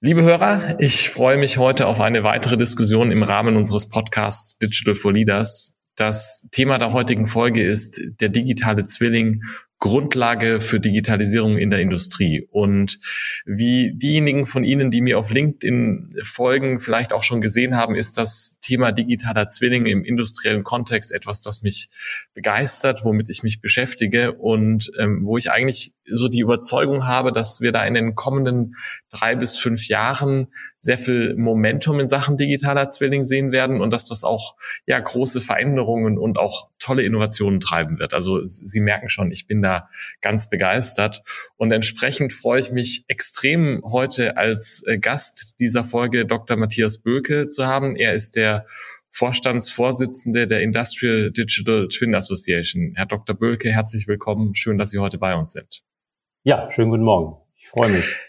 Liebe 0.00 0.22
Hörer, 0.22 0.76
ich 0.78 1.08
freue 1.08 1.38
mich 1.38 1.58
heute 1.58 1.88
auf 1.88 2.00
eine 2.00 2.22
weitere 2.22 2.56
Diskussion 2.56 3.10
im 3.10 3.24
Rahmen 3.24 3.56
unseres 3.56 3.88
Podcasts 3.88 4.56
Digital 4.58 4.94
for 4.94 5.12
Leaders. 5.12 5.74
Das 5.96 6.46
Thema 6.52 6.78
der 6.78 6.92
heutigen 6.92 7.26
Folge 7.26 7.66
ist 7.66 8.00
der 8.20 8.28
digitale 8.28 8.84
Zwilling 8.84 9.42
Grundlage 9.80 10.60
für 10.60 10.80
Digitalisierung 10.80 11.56
in 11.56 11.70
der 11.70 11.80
Industrie. 11.80 12.48
Und 12.50 12.98
wie 13.46 13.92
diejenigen 13.94 14.44
von 14.44 14.64
Ihnen, 14.64 14.90
die 14.90 15.00
mir 15.00 15.18
auf 15.18 15.30
LinkedIn 15.30 16.08
folgen, 16.22 16.80
vielleicht 16.80 17.12
auch 17.12 17.22
schon 17.22 17.40
gesehen 17.40 17.76
haben, 17.76 17.94
ist 17.94 18.18
das 18.18 18.58
Thema 18.60 18.90
digitaler 18.90 19.46
Zwilling 19.46 19.86
im 19.86 20.04
industriellen 20.04 20.64
Kontext 20.64 21.12
etwas, 21.12 21.42
das 21.42 21.62
mich 21.62 21.88
begeistert, 22.34 23.04
womit 23.04 23.30
ich 23.30 23.44
mich 23.44 23.60
beschäftige 23.60 24.32
und 24.32 24.90
ähm, 24.98 25.20
wo 25.24 25.38
ich 25.38 25.50
eigentlich 25.50 25.94
so 26.10 26.28
die 26.28 26.40
Überzeugung 26.40 27.06
habe, 27.06 27.30
dass 27.32 27.60
wir 27.60 27.70
da 27.70 27.84
in 27.84 27.94
den 27.94 28.14
kommenden 28.14 28.74
drei 29.10 29.36
bis 29.36 29.56
fünf 29.56 29.88
Jahren 29.88 30.48
sehr 30.80 30.98
viel 30.98 31.34
Momentum 31.36 32.00
in 32.00 32.08
Sachen 32.08 32.36
digitaler 32.36 32.88
Zwilling 32.88 33.24
sehen 33.24 33.52
werden 33.52 33.80
und 33.80 33.92
dass 33.92 34.06
das 34.06 34.24
auch 34.24 34.54
ja 34.86 34.98
große 34.98 35.40
Veränderungen 35.40 36.18
und 36.18 36.38
auch 36.38 36.70
tolle 36.78 37.02
Innovationen 37.02 37.60
treiben 37.60 37.98
wird. 37.98 38.14
Also 38.14 38.42
Sie 38.42 38.80
merken 38.80 39.08
schon, 39.08 39.30
ich 39.30 39.46
bin 39.46 39.60
da 39.60 39.67
ganz 40.20 40.48
begeistert 40.48 41.22
und 41.56 41.72
entsprechend 41.72 42.32
freue 42.32 42.60
ich 42.60 42.70
mich 42.70 43.04
extrem 43.08 43.82
heute 43.84 44.36
als 44.36 44.82
äh, 44.86 44.98
Gast 44.98 45.60
dieser 45.60 45.84
Folge 45.84 46.26
Dr. 46.26 46.56
Matthias 46.56 46.98
Böke 46.98 47.48
zu 47.48 47.66
haben. 47.66 47.96
Er 47.96 48.14
ist 48.14 48.36
der 48.36 48.64
Vorstandsvorsitzende 49.10 50.46
der 50.46 50.60
Industrial 50.62 51.30
Digital 51.30 51.88
Twin 51.88 52.14
Association. 52.14 52.92
Herr 52.94 53.06
Dr. 53.06 53.34
Böke, 53.36 53.70
herzlich 53.70 54.06
willkommen. 54.06 54.54
Schön, 54.54 54.78
dass 54.78 54.90
Sie 54.90 54.98
heute 54.98 55.18
bei 55.18 55.34
uns 55.34 55.52
sind. 55.52 55.82
Ja, 56.44 56.70
schönen 56.70 56.90
guten 56.90 57.04
Morgen. 57.04 57.36
Ich 57.56 57.68
freue 57.68 57.90
mich. 57.90 58.27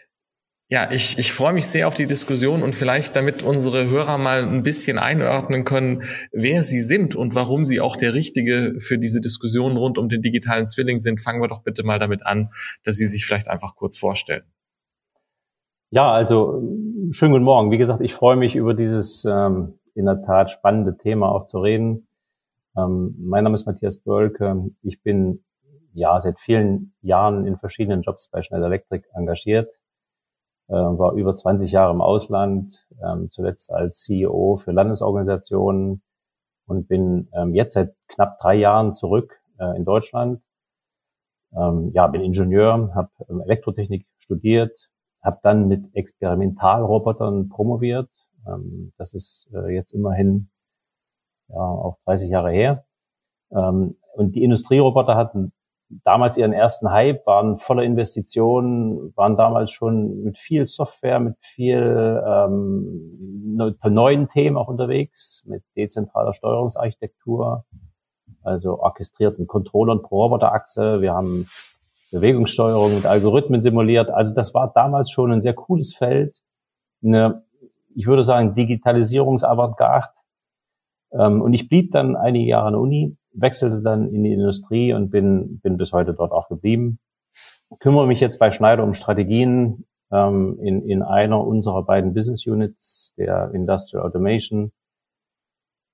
Ja, 0.71 0.91
ich, 0.91 1.17
ich 1.17 1.33
freue 1.33 1.53
mich 1.53 1.65
sehr 1.65 1.87
auf 1.87 1.95
die 1.95 2.05
Diskussion 2.05 2.61
und 2.61 2.75
vielleicht, 2.75 3.15
damit 3.15 3.41
unsere 3.41 3.89
Hörer 3.89 4.19
mal 4.19 4.43
ein 4.43 4.61
bisschen 4.61 4.99
einordnen 4.99 5.63
können, 5.63 6.03
wer 6.31 6.61
Sie 6.61 6.79
sind 6.79 7.15
und 7.15 7.33
warum 7.33 7.65
Sie 7.65 7.81
auch 7.81 7.95
der 7.95 8.13
Richtige 8.13 8.75
für 8.77 8.99
diese 8.99 9.19
Diskussion 9.19 9.77
rund 9.77 9.97
um 9.97 10.09
den 10.09 10.21
digitalen 10.21 10.67
Zwilling 10.67 10.99
sind, 10.99 11.21
fangen 11.21 11.41
wir 11.41 11.47
doch 11.47 11.63
bitte 11.63 11.83
mal 11.83 11.97
damit 11.97 12.23
an, 12.23 12.51
dass 12.83 12.97
Sie 12.97 13.07
sich 13.07 13.25
vielleicht 13.25 13.49
einfach 13.49 13.75
kurz 13.75 13.97
vorstellen. 13.97 14.43
Ja, 15.89 16.11
also 16.11 16.61
schönen 17.09 17.31
guten 17.31 17.45
Morgen. 17.45 17.71
Wie 17.71 17.79
gesagt, 17.79 18.01
ich 18.01 18.13
freue 18.13 18.35
mich 18.35 18.55
über 18.55 18.75
dieses 18.75 19.25
ähm, 19.25 19.79
in 19.95 20.05
der 20.05 20.21
Tat 20.21 20.51
spannende 20.51 20.95
Thema 20.97 21.31
auch 21.31 21.47
zu 21.47 21.57
reden. 21.57 22.07
Ähm, 22.77 23.15
mein 23.17 23.43
Name 23.43 23.55
ist 23.55 23.65
Matthias 23.65 23.97
Bölke. 23.97 24.69
Ich 24.83 25.01
bin 25.01 25.43
ja 25.93 26.19
seit 26.19 26.39
vielen 26.39 26.93
Jahren 27.01 27.47
in 27.47 27.57
verschiedenen 27.57 28.03
Jobs 28.03 28.27
bei 28.27 28.43
Schneider 28.43 28.67
Electric 28.67 29.07
engagiert 29.15 29.79
war 30.73 31.13
über 31.13 31.33
20 31.35 31.71
Jahre 31.71 31.93
im 31.93 32.01
Ausland, 32.01 32.85
ähm, 33.03 33.29
zuletzt 33.29 33.71
als 33.71 34.01
CEO 34.03 34.57
für 34.57 34.71
Landesorganisationen 34.71 36.03
und 36.67 36.87
bin 36.87 37.29
ähm, 37.33 37.55
jetzt 37.55 37.73
seit 37.73 37.95
knapp 38.07 38.37
drei 38.39 38.55
Jahren 38.55 38.93
zurück 38.93 39.41
äh, 39.59 39.75
in 39.75 39.85
Deutschland. 39.85 40.41
Ähm, 41.57 41.91
ja, 41.93 42.07
bin 42.07 42.21
Ingenieur, 42.21 42.91
habe 42.93 43.09
ähm, 43.27 43.41
Elektrotechnik 43.41 44.05
studiert, 44.19 44.89
habe 45.23 45.39
dann 45.41 45.67
mit 45.67 45.95
Experimentalrobotern 45.95 47.49
promoviert. 47.49 48.09
Ähm, 48.47 48.93
das 48.97 49.13
ist 49.13 49.49
äh, 49.53 49.73
jetzt 49.73 49.91
immerhin 49.91 50.49
ja 51.47 51.57
auch 51.57 51.97
30 52.05 52.29
Jahre 52.29 52.51
her. 52.51 52.85
Ähm, 53.51 53.97
und 54.13 54.35
die 54.35 54.43
Industrieroboter 54.43 55.15
hatten 55.15 55.51
damals 55.89 56.37
ihren 56.37 56.53
ersten 56.53 56.91
Hype, 56.91 57.25
waren 57.25 57.57
voller 57.57 57.83
Investitionen, 57.83 59.11
waren 59.15 59.35
damals 59.35 59.71
schon 59.71 60.23
mit 60.23 60.37
viel 60.37 60.67
Software, 60.67 61.19
mit 61.19 61.35
viel 61.39 62.21
ähm, 62.25 63.17
neuen 63.83 64.27
Themen 64.27 64.57
auch 64.57 64.67
unterwegs, 64.67 65.43
mit 65.47 65.63
dezentraler 65.75 66.33
Steuerungsarchitektur, 66.33 67.65
also 68.43 68.79
orchestrierten 68.79 69.47
Controllern 69.47 70.01
pro 70.01 70.23
Roboterachse. 70.23 71.01
Wir 71.01 71.13
haben 71.13 71.47
Bewegungssteuerung 72.11 72.95
mit 72.95 73.05
Algorithmen 73.05 73.61
simuliert. 73.61 74.09
Also 74.09 74.33
das 74.33 74.53
war 74.53 74.71
damals 74.73 75.11
schon 75.11 75.31
ein 75.31 75.41
sehr 75.41 75.53
cooles 75.53 75.93
Feld. 75.93 76.41
Eine, 77.03 77.43
ich 77.95 78.07
würde 78.07 78.23
sagen, 78.23 78.53
Digitalisierungsavantgarde. 78.53 80.07
Ähm, 81.11 81.41
und 81.41 81.53
ich 81.53 81.67
blieb 81.67 81.91
dann 81.91 82.15
einige 82.15 82.47
Jahre 82.47 82.67
an 82.67 82.73
der 82.73 82.81
Uni 82.81 83.17
wechselte 83.33 83.81
dann 83.81 84.13
in 84.13 84.23
die 84.23 84.33
Industrie 84.33 84.93
und 84.93 85.09
bin, 85.09 85.59
bin 85.59 85.77
bis 85.77 85.93
heute 85.93 86.13
dort 86.13 86.31
auch 86.31 86.49
geblieben. 86.49 86.99
Kümmere 87.79 88.07
mich 88.07 88.19
jetzt 88.19 88.39
bei 88.39 88.51
Schneider 88.51 88.83
um 88.83 88.93
Strategien 88.93 89.85
ähm, 90.11 90.57
in, 90.61 90.81
in 90.87 91.03
einer 91.03 91.45
unserer 91.45 91.83
beiden 91.83 92.13
Business 92.13 92.45
Units, 92.47 93.13
der 93.17 93.51
Industrial 93.53 94.03
Automation. 94.03 94.71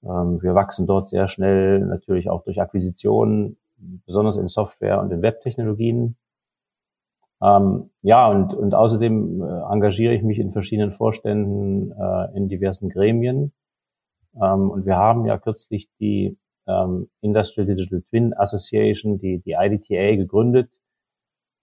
Ähm, 0.04 0.42
wir 0.42 0.56
wachsen 0.56 0.88
dort 0.88 1.08
sehr 1.08 1.28
schnell, 1.28 1.80
natürlich 1.82 2.30
auch 2.30 2.44
durch 2.44 2.62
Akquisitionen, 2.62 3.58
besonders 4.06 4.38
in 4.38 4.48
Software 4.48 5.02
und 5.02 5.12
in 5.12 5.22
Webtechnologien. 5.22 6.16
Ähm, 7.42 7.90
ja, 8.02 8.28
und, 8.28 8.54
und 8.54 8.74
außerdem 8.74 9.42
äh, 9.42 9.74
engagiere 9.74 10.14
ich 10.14 10.24
mich 10.24 10.40
in 10.40 10.52
verschiedenen 10.52 10.92
Vorständen 10.92 11.92
äh, 11.92 12.38
in 12.38 12.48
diversen 12.48 12.90
Gremien. 12.90 13.52
Ähm, 14.42 14.70
und 14.70 14.86
wir 14.86 14.96
haben 14.96 15.26
ja 15.26 15.38
kürzlich 15.38 15.90
die 16.00 16.38
ähm, 16.68 17.10
Industrial 17.22 17.66
Digital 17.66 18.02
Twin 18.10 18.34
Association, 18.34 19.18
die, 19.20 19.40
die 19.40 19.56
IDTA, 19.58 20.16
gegründet, 20.16 20.70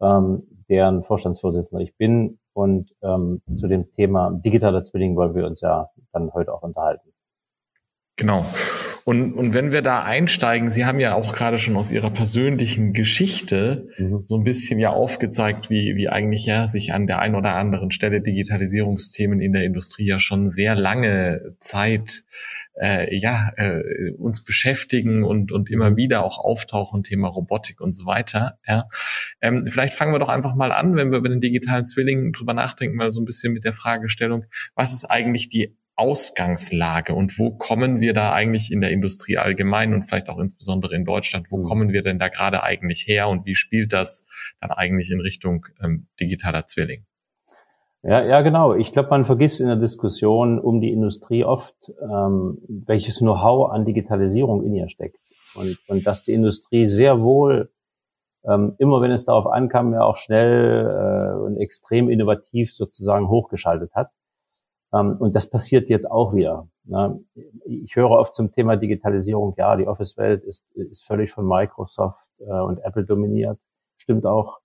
ähm, 0.00 0.42
deren 0.68 1.02
Vorstandsvorsitzender 1.02 1.82
ich 1.82 1.96
bin. 1.96 2.38
Und 2.54 2.94
ähm, 3.02 3.40
zu 3.56 3.66
dem 3.66 3.90
Thema 3.94 4.30
digitaler 4.30 4.82
Zwilling 4.82 5.16
wollen 5.16 5.34
wir 5.34 5.46
uns 5.46 5.60
ja 5.60 5.90
dann 6.12 6.32
heute 6.34 6.52
auch 6.52 6.62
unterhalten. 6.62 7.12
Genau. 8.16 8.44
Und, 9.04 9.32
und 9.34 9.54
wenn 9.54 9.72
wir 9.72 9.82
da 9.82 10.02
einsteigen, 10.02 10.70
Sie 10.70 10.84
haben 10.84 11.00
ja 11.00 11.14
auch 11.14 11.34
gerade 11.34 11.58
schon 11.58 11.76
aus 11.76 11.90
Ihrer 11.90 12.10
persönlichen 12.10 12.92
Geschichte 12.92 13.88
mhm. 13.98 14.22
so 14.26 14.36
ein 14.36 14.44
bisschen 14.44 14.78
ja 14.78 14.90
aufgezeigt, 14.90 15.70
wie, 15.70 15.96
wie 15.96 16.08
eigentlich 16.08 16.46
ja 16.46 16.66
sich 16.66 16.92
an 16.92 17.06
der 17.06 17.18
einen 17.18 17.34
oder 17.34 17.54
anderen 17.54 17.90
Stelle 17.90 18.20
Digitalisierungsthemen 18.20 19.40
in 19.40 19.52
der 19.52 19.64
Industrie 19.64 20.06
ja 20.06 20.18
schon 20.18 20.46
sehr 20.46 20.74
lange 20.74 21.54
Zeit 21.58 22.22
äh, 22.80 23.16
ja 23.16 23.50
äh, 23.56 24.12
uns 24.18 24.44
beschäftigen 24.44 25.24
und, 25.24 25.52
und 25.52 25.70
immer 25.70 25.96
wieder 25.96 26.24
auch 26.24 26.38
auftauchen, 26.38 27.02
Thema 27.02 27.28
Robotik 27.28 27.80
und 27.80 27.92
so 27.92 28.06
weiter. 28.06 28.58
Ja. 28.66 28.84
Ähm, 29.40 29.66
vielleicht 29.66 29.94
fangen 29.94 30.12
wir 30.12 30.18
doch 30.18 30.28
einfach 30.28 30.54
mal 30.54 30.72
an, 30.72 30.96
wenn 30.96 31.10
wir 31.10 31.18
über 31.18 31.28
den 31.28 31.40
digitalen 31.40 31.84
Zwilling 31.84 32.32
drüber 32.32 32.54
nachdenken, 32.54 32.96
mal 32.96 33.12
so 33.12 33.20
ein 33.20 33.24
bisschen 33.24 33.52
mit 33.52 33.64
der 33.64 33.72
Fragestellung, 33.72 34.44
was 34.74 34.92
ist 34.92 35.04
eigentlich 35.04 35.48
die 35.48 35.76
Ausgangslage 35.96 37.14
und 37.14 37.38
wo 37.38 37.50
kommen 37.50 38.00
wir 38.00 38.14
da 38.14 38.32
eigentlich 38.32 38.72
in 38.72 38.80
der 38.80 38.90
Industrie 38.90 39.36
allgemein 39.36 39.92
und 39.92 40.02
vielleicht 40.02 40.28
auch 40.30 40.38
insbesondere 40.38 40.94
in 40.94 41.04
Deutschland, 41.04 41.50
wo 41.50 41.58
mhm. 41.58 41.64
kommen 41.64 41.92
wir 41.92 42.02
denn 42.02 42.18
da 42.18 42.28
gerade 42.28 42.62
eigentlich 42.62 43.04
her 43.06 43.28
und 43.28 43.46
wie 43.46 43.54
spielt 43.54 43.92
das 43.92 44.26
dann 44.60 44.70
eigentlich 44.70 45.10
in 45.10 45.20
Richtung 45.20 45.66
ähm, 45.82 46.06
digitaler 46.18 46.64
Zwilling? 46.64 47.04
Ja, 48.02 48.24
ja, 48.24 48.40
genau. 48.40 48.74
Ich 48.74 48.92
glaube, 48.92 49.10
man 49.10 49.24
vergisst 49.24 49.60
in 49.60 49.68
der 49.68 49.76
Diskussion 49.76 50.58
um 50.58 50.80
die 50.80 50.90
Industrie 50.90 51.44
oft, 51.44 51.76
ähm, 52.00 52.58
welches 52.68 53.18
Know-how 53.18 53.70
an 53.70 53.84
Digitalisierung 53.84 54.64
in 54.64 54.74
ihr 54.74 54.88
steckt 54.88 55.18
und, 55.54 55.78
und 55.86 56.06
dass 56.06 56.24
die 56.24 56.32
Industrie 56.32 56.86
sehr 56.86 57.20
wohl 57.20 57.70
ähm, 58.44 58.74
immer, 58.78 59.00
wenn 59.00 59.12
es 59.12 59.24
darauf 59.24 59.46
ankam, 59.46 59.92
ja 59.92 60.02
auch 60.02 60.16
schnell 60.16 60.86
äh, 60.86 61.40
und 61.40 61.58
extrem 61.58 62.08
innovativ 62.08 62.74
sozusagen 62.74 63.28
hochgeschaltet 63.28 63.94
hat. 63.94 64.10
Ähm, 64.92 65.16
und 65.18 65.34
das 65.34 65.48
passiert 65.48 65.88
jetzt 65.88 66.10
auch 66.10 66.34
wieder. 66.34 66.68
Ne? 66.84 67.20
Ich 67.64 67.96
höre 67.96 68.10
oft 68.10 68.34
zum 68.34 68.50
Thema 68.50 68.76
Digitalisierung, 68.76 69.54
ja, 69.56 69.76
die 69.76 69.86
Office-Welt 69.86 70.44
ist, 70.44 70.64
ist 70.74 71.04
völlig 71.04 71.30
von 71.30 71.46
Microsoft 71.46 72.20
äh, 72.40 72.44
und 72.44 72.78
Apple 72.80 73.04
dominiert. 73.04 73.58
Stimmt 73.96 74.26
auch. 74.26 74.60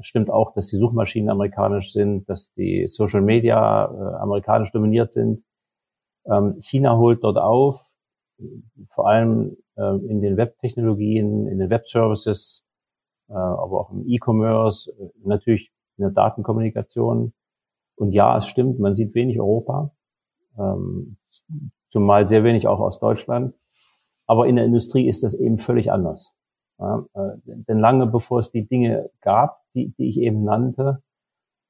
Stimmt 0.00 0.30
auch, 0.30 0.52
dass 0.52 0.66
die 0.66 0.76
Suchmaschinen 0.76 1.30
amerikanisch 1.30 1.92
sind, 1.92 2.28
dass 2.28 2.52
die 2.54 2.88
Social 2.88 3.22
Media 3.22 3.84
äh, 3.84 4.16
amerikanisch 4.16 4.72
dominiert 4.72 5.12
sind. 5.12 5.44
Ähm, 6.26 6.60
China 6.60 6.96
holt 6.96 7.22
dort 7.22 7.38
auf, 7.38 7.86
vor 8.86 9.08
allem 9.08 9.56
äh, 9.76 9.96
in 10.06 10.22
den 10.22 10.36
Webtechnologien, 10.36 11.46
in 11.46 11.58
den 11.58 11.70
Webservices, 11.70 12.66
äh, 13.28 13.34
aber 13.34 13.80
auch 13.80 13.90
im 13.90 14.06
E-Commerce, 14.08 14.92
natürlich 15.24 15.70
in 15.96 16.02
der 16.02 16.10
Datenkommunikation. 16.10 17.32
Und 18.00 18.12
ja, 18.12 18.38
es 18.38 18.46
stimmt, 18.46 18.80
man 18.80 18.94
sieht 18.94 19.14
wenig 19.14 19.38
Europa. 19.38 19.92
ähm, 20.58 21.16
zumal 21.88 22.26
sehr 22.26 22.44
wenig 22.44 22.66
auch 22.66 22.80
aus 22.80 22.98
Deutschland. 22.98 23.54
Aber 24.26 24.46
in 24.46 24.56
der 24.56 24.64
Industrie 24.64 25.08
ist 25.08 25.22
das 25.22 25.34
eben 25.34 25.58
völlig 25.58 25.92
anders. 25.92 26.32
Ja, 26.78 27.04
äh, 27.14 27.36
denn 27.44 27.78
lange 27.78 28.06
bevor 28.06 28.38
es 28.38 28.50
die 28.52 28.66
Dinge 28.66 29.10
gab, 29.20 29.60
die, 29.74 29.92
die 29.98 30.08
ich 30.08 30.18
eben 30.18 30.44
nannte, 30.44 31.02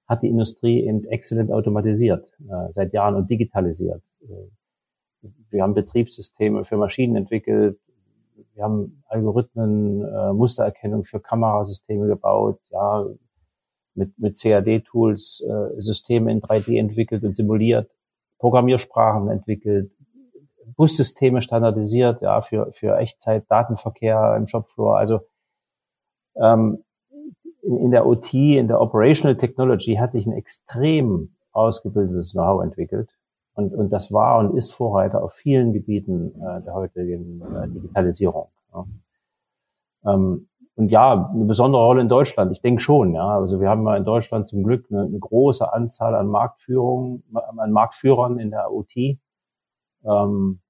hat 0.07 0.23
die 0.23 0.29
Industrie 0.29 0.87
eben 0.87 1.05
exzellent 1.05 1.51
automatisiert, 1.51 2.33
äh, 2.49 2.71
seit 2.71 2.93
Jahren 2.93 3.17
und 3.17 3.29
digitalisiert. 3.29 4.03
Äh, 4.23 5.29
wir 5.51 5.63
haben 5.63 5.75
Betriebssysteme 5.75 6.65
für 6.65 6.77
Maschinen 6.77 7.17
entwickelt, 7.17 7.81
wir 8.55 8.63
haben 8.63 9.03
Algorithmen, 9.09 10.05
äh, 10.05 10.33
Mustererkennung 10.33 11.05
für 11.05 11.19
Kamerasysteme 11.19 12.07
gebaut, 12.07 12.61
ja, 12.71 13.05
mit, 13.95 14.19
mit 14.19 14.41
CAD-Tools 14.41 15.43
äh, 15.43 15.81
Systeme 15.81 16.31
in 16.31 16.41
3D 16.41 16.79
entwickelt 16.79 17.25
und 17.25 17.35
simuliert, 17.35 17.91
Programmiersprachen 18.39 19.29
entwickelt, 19.29 19.91
Bussysteme 20.77 21.43
standardisiert, 21.43 22.23
ja, 22.23 22.41
für, 22.41 22.73
für 22.73 22.97
Echtzeit-Datenverkehr 22.97 24.37
im 24.37 24.47
Shopfloor. 24.47 24.97
Also 24.97 25.21
ähm, 26.37 26.85
in, 27.63 27.77
in 27.77 27.91
der 27.91 28.07
OT, 28.07 28.33
in 28.35 28.69
der 28.69 28.81
Operational 28.81 29.37
Technology 29.37 29.97
hat 29.97 30.13
sich 30.13 30.27
ein 30.27 30.33
extrem 30.33 31.35
ausgebildetes 31.53 32.33
Know-how 32.33 32.63
entwickelt. 32.63 33.11
Und, 33.55 33.75
und 33.75 33.91
das 33.91 34.13
war 34.13 34.39
und 34.39 34.57
ist 34.57 34.73
Vorreiter 34.73 35.23
auf 35.23 35.35
vielen 35.35 35.73
Gebieten 35.73 36.33
äh, 36.41 36.63
der 36.63 36.75
heutigen 36.75 37.43
äh, 37.43 37.69
Digitalisierung. 37.69 38.49
Ja. 38.73 38.87
Ähm, 40.07 40.49
und 40.81 40.91
ja, 40.91 41.29
eine 41.31 41.45
besondere 41.45 41.83
Rolle 41.83 42.01
in 42.01 42.09
Deutschland. 42.09 42.53
Ich 42.53 42.63
denke 42.63 42.81
schon, 42.81 43.13
ja. 43.13 43.39
Also 43.39 43.61
wir 43.61 43.69
haben 43.69 43.87
ja 43.87 43.97
in 43.97 44.05
Deutschland 44.07 44.49
zum 44.49 44.63
Glück 44.65 44.87
eine, 44.91 45.03
eine 45.03 45.19
große 45.19 45.71
Anzahl 45.71 46.15
an 46.15 46.29
Marktführungen, 46.29 47.23
an 47.35 47.71
Marktführern 47.71 48.39
in 48.39 48.51
der 48.51 48.73
OT. 48.73 49.19
Ähm, 50.05 50.61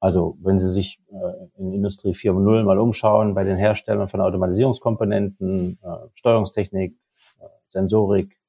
also 0.00 0.36
wenn 0.42 0.58
Sie 0.58 0.66
sich 0.66 0.98
äh, 1.12 1.60
in 1.60 1.72
Industrie 1.72 2.10
4.0 2.10 2.64
mal 2.64 2.80
umschauen, 2.80 3.34
bei 3.34 3.44
den 3.44 3.56
Herstellern 3.56 4.08
von 4.08 4.20
Automatisierungskomponenten, 4.20 5.78
äh, 5.80 6.08
Steuerungstechnik, 6.14 6.96
äh, 7.38 7.44
Sensorik, 7.68 8.40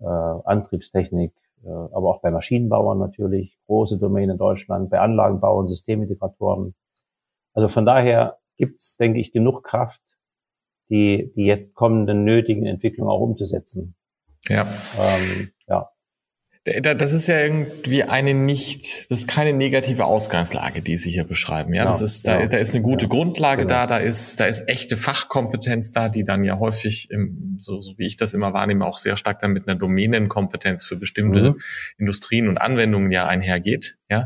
äh, 0.00 0.06
Antriebstechnik, 0.06 1.34
äh, 1.62 1.68
aber 1.68 2.08
auch 2.08 2.22
bei 2.22 2.30
Maschinenbauern 2.30 2.98
natürlich, 2.98 3.58
große 3.66 3.98
Domäne 3.98 4.32
in 4.32 4.38
Deutschland, 4.38 4.88
bei 4.88 4.98
Anlagenbauern, 4.98 5.68
Systemintegratoren. 5.68 6.74
Also 7.52 7.68
von 7.68 7.84
daher 7.84 8.38
gibt 8.56 8.80
es, 8.80 8.96
denke 8.96 9.20
ich, 9.20 9.32
genug 9.32 9.64
Kraft, 9.64 10.02
die, 10.90 11.32
die 11.36 11.44
jetzt 11.44 11.74
kommenden 11.74 12.24
nötigen 12.24 12.66
Entwicklungen 12.66 13.10
auch 13.10 13.20
umzusetzen. 13.20 13.96
Ja. 14.48 14.66
Ähm, 14.98 15.52
ja. 15.66 15.90
Das 16.64 17.12
ist 17.12 17.26
ja 17.26 17.40
irgendwie 17.40 18.04
eine 18.04 18.32
nicht, 18.32 19.10
das 19.10 19.20
ist 19.20 19.28
keine 19.28 19.52
negative 19.52 20.06
Ausgangslage, 20.06 20.80
die 20.80 20.96
Sie 20.96 21.10
hier 21.10 21.24
beschreiben. 21.24 21.74
Ja, 21.74 21.82
genau, 21.82 21.92
das 21.92 22.00
ist, 22.00 22.26
da, 22.26 22.38
genau. 22.38 22.48
da 22.48 22.56
ist 22.56 22.74
eine 22.74 22.82
gute 22.82 23.04
ja, 23.04 23.10
Grundlage 23.10 23.64
genau. 23.64 23.74
da, 23.74 23.86
da 23.86 23.96
ist, 23.98 24.40
da 24.40 24.46
ist 24.46 24.66
echte 24.66 24.96
Fachkompetenz 24.96 25.92
da, 25.92 26.08
die 26.08 26.24
dann 26.24 26.42
ja 26.42 26.58
häufig, 26.58 27.10
im, 27.10 27.56
so, 27.58 27.82
so 27.82 27.98
wie 27.98 28.06
ich 28.06 28.16
das 28.16 28.32
immer 28.32 28.54
wahrnehme, 28.54 28.86
auch 28.86 28.96
sehr 28.96 29.18
stark 29.18 29.40
dann 29.40 29.52
mit 29.52 29.68
einer 29.68 29.78
Domänenkompetenz 29.78 30.86
für 30.86 30.96
bestimmte 30.96 31.50
mhm. 31.50 31.56
Industrien 31.98 32.48
und 32.48 32.56
Anwendungen 32.56 33.12
ja 33.12 33.26
einhergeht. 33.26 33.98
Ja, 34.08 34.20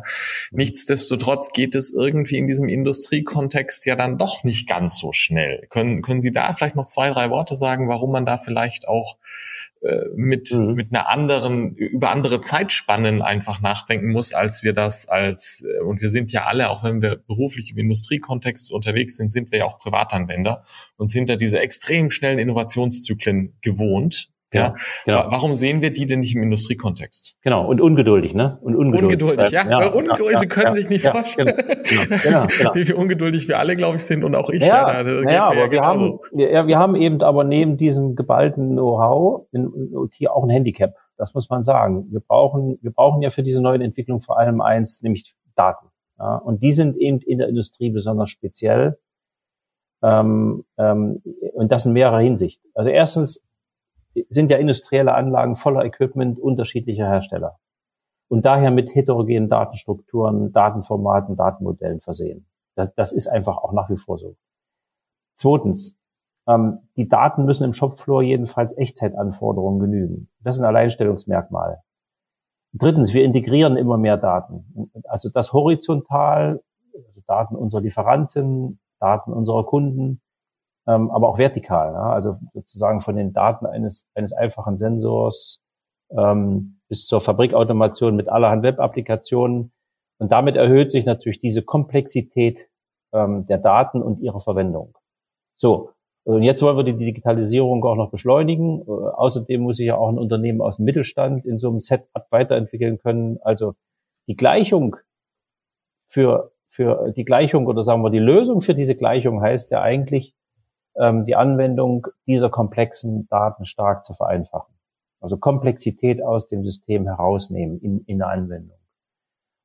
mhm. 0.53 0.59
nichtsdestotrotz 0.59 1.51
geht 1.53 1.75
es 1.75 1.93
irgendwie 1.93 2.39
in 2.39 2.47
diesem 2.47 2.69
Industriekontext 2.69 3.85
ja 3.85 3.97
dann 3.97 4.17
doch 4.17 4.45
nicht 4.45 4.69
ganz 4.69 4.97
so 4.97 5.13
schnell. 5.13 5.67
Können, 5.71 6.03
können 6.03 6.21
Sie 6.21 6.31
da 6.31 6.53
vielleicht 6.53 6.77
noch 6.77 6.87
zwei, 6.87 7.11
drei 7.11 7.31
Worte 7.31 7.57
sagen, 7.57 7.89
warum 7.89 8.13
man 8.13 8.25
da 8.25 8.39
vielleicht 8.39 8.87
auch 8.87 9.17
äh, 9.17 9.68
mit, 10.17 10.53
mhm. 10.53 10.75
mit 10.75 10.93
einer 10.93 11.09
anderen, 11.09 11.75
über 11.75 12.11
andere 12.11 12.41
Zeitspannen 12.41 13.23
einfach 13.23 13.61
nachdenken 13.61 14.11
muss, 14.11 14.35
als 14.35 14.63
wir 14.63 14.73
das 14.73 15.09
als, 15.09 15.65
äh, 15.65 15.83
und 15.83 16.03
wir 16.03 16.09
sind 16.09 16.33
ja 16.33 16.47
alle, 16.47 16.71
auch 16.71 16.85
wenn 16.85 17.01
wir 17.01 17.17
beruflich 17.17 17.71
im 17.71 17.79
Industriekontext 17.79 18.73
unterwegs 18.73 19.17
sind, 19.17 19.31
sind 19.31 19.53
wir 19.53 19.61
ja 19.61 19.65
auch 19.67 19.79
Privatanwender 19.79 20.63
und 20.97 21.09
sind 21.09 21.29
da 21.29 21.37
diese 21.37 21.61
extrem 21.61 22.11
schnellen 22.11 22.39
Innovationszyklen 22.39 23.57
gewohnt. 23.61 24.31
Ja, 24.53 24.75
genau. 25.05 25.27
Warum 25.29 25.55
sehen 25.55 25.83
wir 25.83 25.93
die 25.93 26.07
denn 26.07 26.21
nicht 26.21 26.35
im 26.35 26.43
Industriekontext? 26.43 27.37
Genau, 27.43 27.67
und 27.67 27.83
ungeduldig, 27.83 28.33
ne? 28.35 28.59
Und 28.63 28.77
ungeduldig. 28.77 29.21
Ungeduldig, 29.23 29.51
ja. 29.53 29.69
ja, 29.69 29.89
ungeduldig. 29.89 30.33
Ja, 30.33 30.39
Sie 30.39 30.49
können 30.49 30.69
ja, 30.69 30.75
sich 30.75 30.89
nicht 30.89 31.07
vorstellen, 31.07 31.55
genau, 31.55 31.83
genau, 32.23 32.47
genau. 32.47 32.75
wie, 32.75 32.89
wie 32.89 32.93
ungeduldig 32.95 33.47
wir 33.49 33.59
alle, 33.59 33.77
glaube 33.77 33.97
ich, 33.97 34.05
sind 34.05 34.25
und 34.25 34.35
auch 34.35 34.49
ich. 34.49 34.67
Ja, 34.67 35.03
ja, 35.03 35.31
ja 35.31 35.45
aber 35.49 35.71
wir 35.71 35.83
haben, 35.83 36.19
ja, 36.33 36.67
wir 36.67 36.79
haben 36.79 36.97
eben 36.97 37.21
aber 37.21 37.45
neben 37.45 37.77
diesem 37.77 38.17
geballten 38.17 38.71
Know-how 38.73 39.47
OT 39.53 40.29
auch 40.29 40.45
ein 40.45 40.51
Handicap. 40.51 40.95
Das 41.19 41.35
muss 41.35 41.51
man 41.51 41.63
sagen. 41.63 42.07
Wir 42.11 42.21
brauchen, 42.21 42.79
wir 42.81 42.93
brauchen 42.93 43.21
ja 43.21 43.29
für 43.29 43.43
diese 43.43 43.61
neuen 43.61 43.83
Entwicklungen 43.83 44.23
vor 44.23 44.39
allem 44.39 44.63
eins, 44.63 45.03
nämlich 45.03 45.35
Daten. 45.57 45.89
Ja? 46.19 46.37
Und 46.37 46.63
die 46.63 46.73
sind 46.73 46.97
eben 46.97 47.19
in 47.21 47.39
der 47.39 47.49
Industrie 47.49 47.91
besonders 47.91 48.31
speziell. 48.31 48.99
Ähm, 50.01 50.65
ähm, 50.79 51.21
und 51.55 51.73
das 51.73 51.85
in 51.85 51.93
mehrerer 51.93 52.21
Hinsicht. 52.21 52.63
Also 52.73 52.89
erstens 52.91 53.45
sind 54.29 54.51
ja 54.51 54.59
industrielle 54.59 55.15
Anlagen 55.15 55.55
voller 55.55 55.85
Equipment 55.85 56.39
unterschiedlicher 56.39 57.07
Hersteller 57.07 57.59
und 58.29 58.45
daher 58.45 58.71
mit 58.71 58.95
heterogenen 58.95 59.49
Datenstrukturen, 59.49 60.53
Datenformaten, 60.53 61.37
Datenmodellen 61.37 62.01
versehen. 62.01 62.47
Das, 62.75 62.95
das 62.95 63.13
ist 63.13 63.27
einfach 63.27 63.57
auch 63.59 63.73
nach 63.73 63.91
wie 63.91 63.97
vor 63.97 64.19
so. 64.19 64.37
Zweitens, 65.35 65.99
ähm, 66.47 66.81
die 66.97 67.09
Daten 67.09 67.45
müssen 67.45 67.65
im 67.65 67.73
Shopfloor 67.73 68.23
jedenfalls 68.23 68.77
Echtzeitanforderungen 68.77 69.81
genügen. 69.81 70.29
Das 70.41 70.57
ist 70.57 70.63
ein 70.63 70.69
Alleinstellungsmerkmal. 70.69 71.83
Drittens, 72.73 73.15
wir 73.15 73.25
integrieren 73.25 73.77
immer 73.77 73.97
mehr 73.97 74.17
Daten. 74.17 74.91
Also 75.05 75.31
das 75.31 75.53
horizontal, 75.53 76.63
also 76.95 77.21
Daten 77.27 77.57
unserer 77.57 77.81
Lieferanten, 77.81 78.79
Daten 79.01 79.33
unserer 79.33 79.65
Kunden, 79.65 80.21
ähm, 80.89 81.11
aber 81.11 81.29
auch 81.29 81.39
vertikal. 81.39 81.93
Ja? 81.93 82.11
Also 82.13 82.39
sozusagen 82.55 83.01
von 83.01 83.17
den 83.17 83.33
Daten 83.33 83.67
eines, 83.67 84.09
eines 84.15 84.33
einfachen 84.33 84.77
Sensors 84.77 85.61
ähm, 86.11 86.81
bis 86.89 87.07
zur 87.07 87.21
Fabrikautomation 87.21 88.17
mit 88.17 88.29
allerhand 88.29 88.63
Web-Applikationen. 88.63 89.73
Und 90.19 90.33
damit 90.33 90.57
erhöht 90.57 90.91
sich 90.91 91.05
natürlich 91.05 91.39
diese 91.39 91.63
Komplexität 91.63 92.71
ähm, 93.13 93.45
der 93.47 93.59
Daten 93.59 94.03
und 94.03 94.21
ihrer 94.21 94.41
Verwendung. 94.41 94.97
So, 95.57 95.91
und 96.25 96.43
jetzt 96.43 96.63
wollen 96.63 96.77
wir 96.77 96.85
die 96.85 96.97
Digitalisierung 96.97 97.85
auch 97.85 97.95
noch 97.95 98.11
beschleunigen. 98.11 98.81
Äh, 98.81 98.91
außerdem 98.91 99.61
muss 99.61 99.77
sich 99.77 99.87
ja 99.87 99.97
auch 99.97 100.09
ein 100.09 100.19
Unternehmen 100.19 100.61
aus 100.61 100.77
dem 100.77 100.87
Mittelstand 100.87 101.45
in 101.45 101.59
so 101.59 101.69
einem 101.69 101.81
Setup 101.81 102.27
weiterentwickeln 102.31 102.99
können. 102.99 103.39
Also 103.43 103.75
die 104.27 104.37
Gleichung 104.37 104.97
für, 106.07 106.53
für 106.69 107.13
die 107.13 107.25
Gleichung 107.25 107.67
oder 107.67 107.85
sagen 107.85 108.03
wir 108.03 108.11
die 108.11 108.19
Lösung 108.19 108.63
für 108.63 108.75
diese 108.75 108.97
Gleichung 108.97 109.43
heißt 109.43 109.71
ja 109.71 109.83
eigentlich, 109.83 110.35
ähm, 110.99 111.25
die 111.25 111.37
Anwendung 111.37 112.07
dieser 112.27 112.51
komplexen 112.51 113.27
Daten 113.29 113.65
stark 113.65 114.05
zu 114.05 114.15
vereinfachen. 114.15 114.75
Also 115.21 115.39
Komplexität 115.39 116.23
aus 116.23 116.47
dem 116.47 116.65
System 116.65 117.07
herausnehmen 117.07 117.81
in, 117.81 118.05
in 118.07 118.19
der 118.19 118.29
Anwendung. 118.29 118.79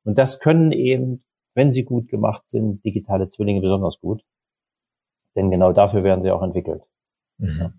Und 0.04 0.18
das 0.18 0.40
können 0.40 0.72
eben, 0.72 1.22
wenn 1.54 1.72
sie 1.72 1.84
gut 1.84 2.08
gemacht 2.08 2.50
sind, 2.50 2.84
digitale 2.84 3.28
Zwillinge 3.28 3.60
besonders 3.60 4.00
gut. 4.00 4.24
Denn 5.36 5.50
genau 5.50 5.72
dafür 5.72 6.04
werden 6.04 6.22
sie 6.22 6.30
auch 6.30 6.42
entwickelt. 6.42 6.82
Mhm. 7.38 7.74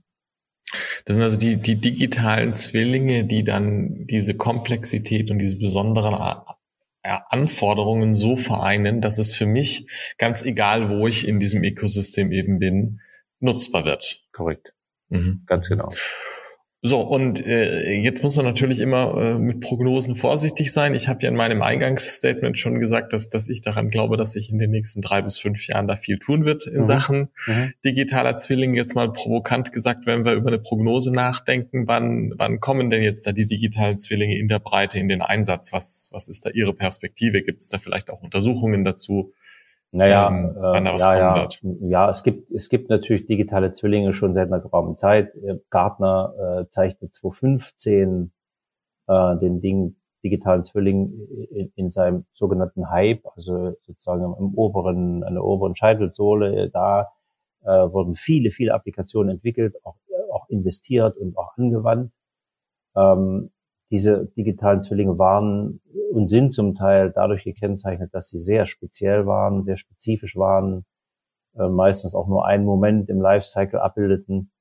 Das 1.06 1.14
sind 1.14 1.22
also 1.22 1.38
die, 1.38 1.58
die 1.58 1.76
digitalen 1.76 2.52
Zwillinge, 2.52 3.26
die 3.26 3.44
dann 3.44 4.08
diese 4.08 4.34
Komplexität 4.34 5.30
und 5.30 5.38
diese 5.38 5.58
besonderen 5.60 6.16
Anforderungen 7.04 8.16
so 8.16 8.36
vereinen, 8.36 9.02
dass 9.02 9.20
es 9.20 9.36
für 9.36 9.46
mich 9.46 9.88
ganz 10.18 10.44
egal, 10.44 10.90
wo 10.90 11.08
ich 11.08 11.28
in 11.28 11.40
diesem 11.40 11.64
Ökosystem 11.64 12.32
eben 12.32 12.58
bin, 12.58 13.02
nutzbar 13.39 13.86
wird. 13.86 14.24
Korrekt. 14.32 14.74
Mhm. 15.10 15.44
Ganz 15.46 15.70
genau. 15.70 15.89
So, 16.88 17.01
und 17.01 17.44
äh, 17.48 17.94
jetzt 17.94 18.22
muss 18.22 18.36
man 18.36 18.46
natürlich 18.46 18.80
immer 18.80 19.18
äh, 19.18 19.39
mit 19.39 19.60
Prognosen 19.60 20.13
vorsichtig 20.13 20.72
sein. 20.72 20.94
Ich 20.94 21.08
habe 21.08 21.20
ja 21.24 21.30
in 21.30 21.36
meinem 21.36 21.63
Eingangsstatement 21.63 22.60
schon 22.60 22.80
gesagt, 22.80 23.12
dass, 23.12 23.27
dass 23.27 23.50
ich 23.50 23.63
daran 23.63 23.89
glaube, 23.89 24.18
dass 24.18 24.34
sich 24.34 24.51
in 24.51 24.60
den 24.60 24.70
nächsten 24.70 25.01
drei 25.01 25.24
bis 25.24 25.39
fünf 25.39 25.68
Jahren 25.68 25.88
da 25.88 25.96
viel 25.96 26.20
tun 26.20 26.46
wird 26.46 26.68
in 26.68 26.82
mhm. 26.82 26.86
Sachen 26.86 27.30
mhm. 27.48 27.74
digitaler 27.84 28.36
Zwilling. 28.36 28.75
Jetzt 28.75 28.94
mal 28.94 29.12
provokant 29.12 29.72
gesagt, 29.72 30.06
wenn 30.06 30.25
wir 30.25 30.34
über 30.34 30.50
eine 30.50 30.60
Prognose 30.60 31.12
nachdenken, 31.12 31.88
wann, 31.88 32.34
wann 32.38 32.60
kommen 32.60 32.92
denn 32.92 33.01
jetzt 33.01 33.25
da 33.25 33.32
die 33.32 33.48
digitalen 33.48 33.98
Zwillinge 33.98 34.38
in 34.38 34.48
der 34.48 34.60
Breite 34.60 35.00
in 35.00 35.08
den 35.08 35.24
Einsatz? 35.24 35.74
Was, 35.74 36.12
was 36.13 36.27
ist 36.27 36.46
da 36.46 36.51
Ihre 36.51 36.75
Perspektive? 36.75 37.42
Gibt 37.42 37.62
es 37.62 37.68
da 37.68 37.80
vielleicht 37.80 38.12
auch 38.12 38.22
Untersuchungen 38.22 38.84
dazu? 38.84 39.32
Naja, 39.96 40.28
ähm, 40.28 40.56
äh, 40.58 40.98
ja, 40.98 41.18
ja, 41.18 41.36
wird. 41.36 41.60
ja, 41.82 42.10
es 42.10 42.24
gibt, 42.24 42.52
es 42.52 42.68
gibt 42.68 42.90
natürlich 42.90 43.28
digitale 43.28 43.72
Zwillinge 43.72 44.14
schon 44.14 44.34
seit 44.34 44.48
einer 44.48 44.60
geraumen 44.60 44.98
Zeit. 44.98 45.36
Äh, 45.36 45.60
Gartner 45.70 46.34
äh, 46.38 46.70
zeichnete 46.70 47.12
2015 47.12 48.32
äh, 49.08 49.38
den 49.38 49.62
Ding 49.62 49.96
digitalen 50.24 50.64
Zwilling 50.64 51.14
in, 51.52 51.72
in, 51.75 51.92
seinem 51.92 52.25
sogenannten 52.32 52.90
Hype, 52.90 53.25
also 53.36 53.75
sozusagen 53.82 54.24
im 54.24 54.56
oberen, 54.56 55.24
an 55.24 55.36
der 55.36 55.44
oberen 55.44 55.75
Scheitelsohle, 55.75 56.70
da 56.72 57.12
äh, 57.62 57.68
wurden 57.68 58.16
viele, 58.16 58.52
viele 58.52 58.74
Applikationen 58.74 59.36
entwickelt, 59.36 59.75
auch, 59.86 59.96
auch 60.34 60.50
investiert 60.50 61.16
und 61.18 61.38
auch 61.38 61.56
angewandt. 61.56 62.12
Ähm, 62.98 63.52
diese 63.92 64.25
digitalen 64.38 64.82
Zwillinge 64.82 65.20
waren 65.20 65.82
und 66.12 66.30
sind 66.30 66.54
zum 66.54 66.75
Teil 66.75 67.12
dadurch 67.12 67.44
gekennzeichnet, 67.44 68.13
dass 68.13 68.30
sie 68.30 68.39
sehr 68.39 68.65
speziell 68.65 69.25
waren, 69.25 69.63
sehr 69.63 69.77
spezifisch 69.77 70.36
waren, 70.36 70.86
äh, 71.56 71.68
meistens 71.68 72.15
auch 72.15 72.27
nur 72.27 72.46
einen 72.46 72.65
Moment 72.65 73.10
im 73.10 73.22
Lifecycle 73.22 73.80
abbildeten. 73.80 74.51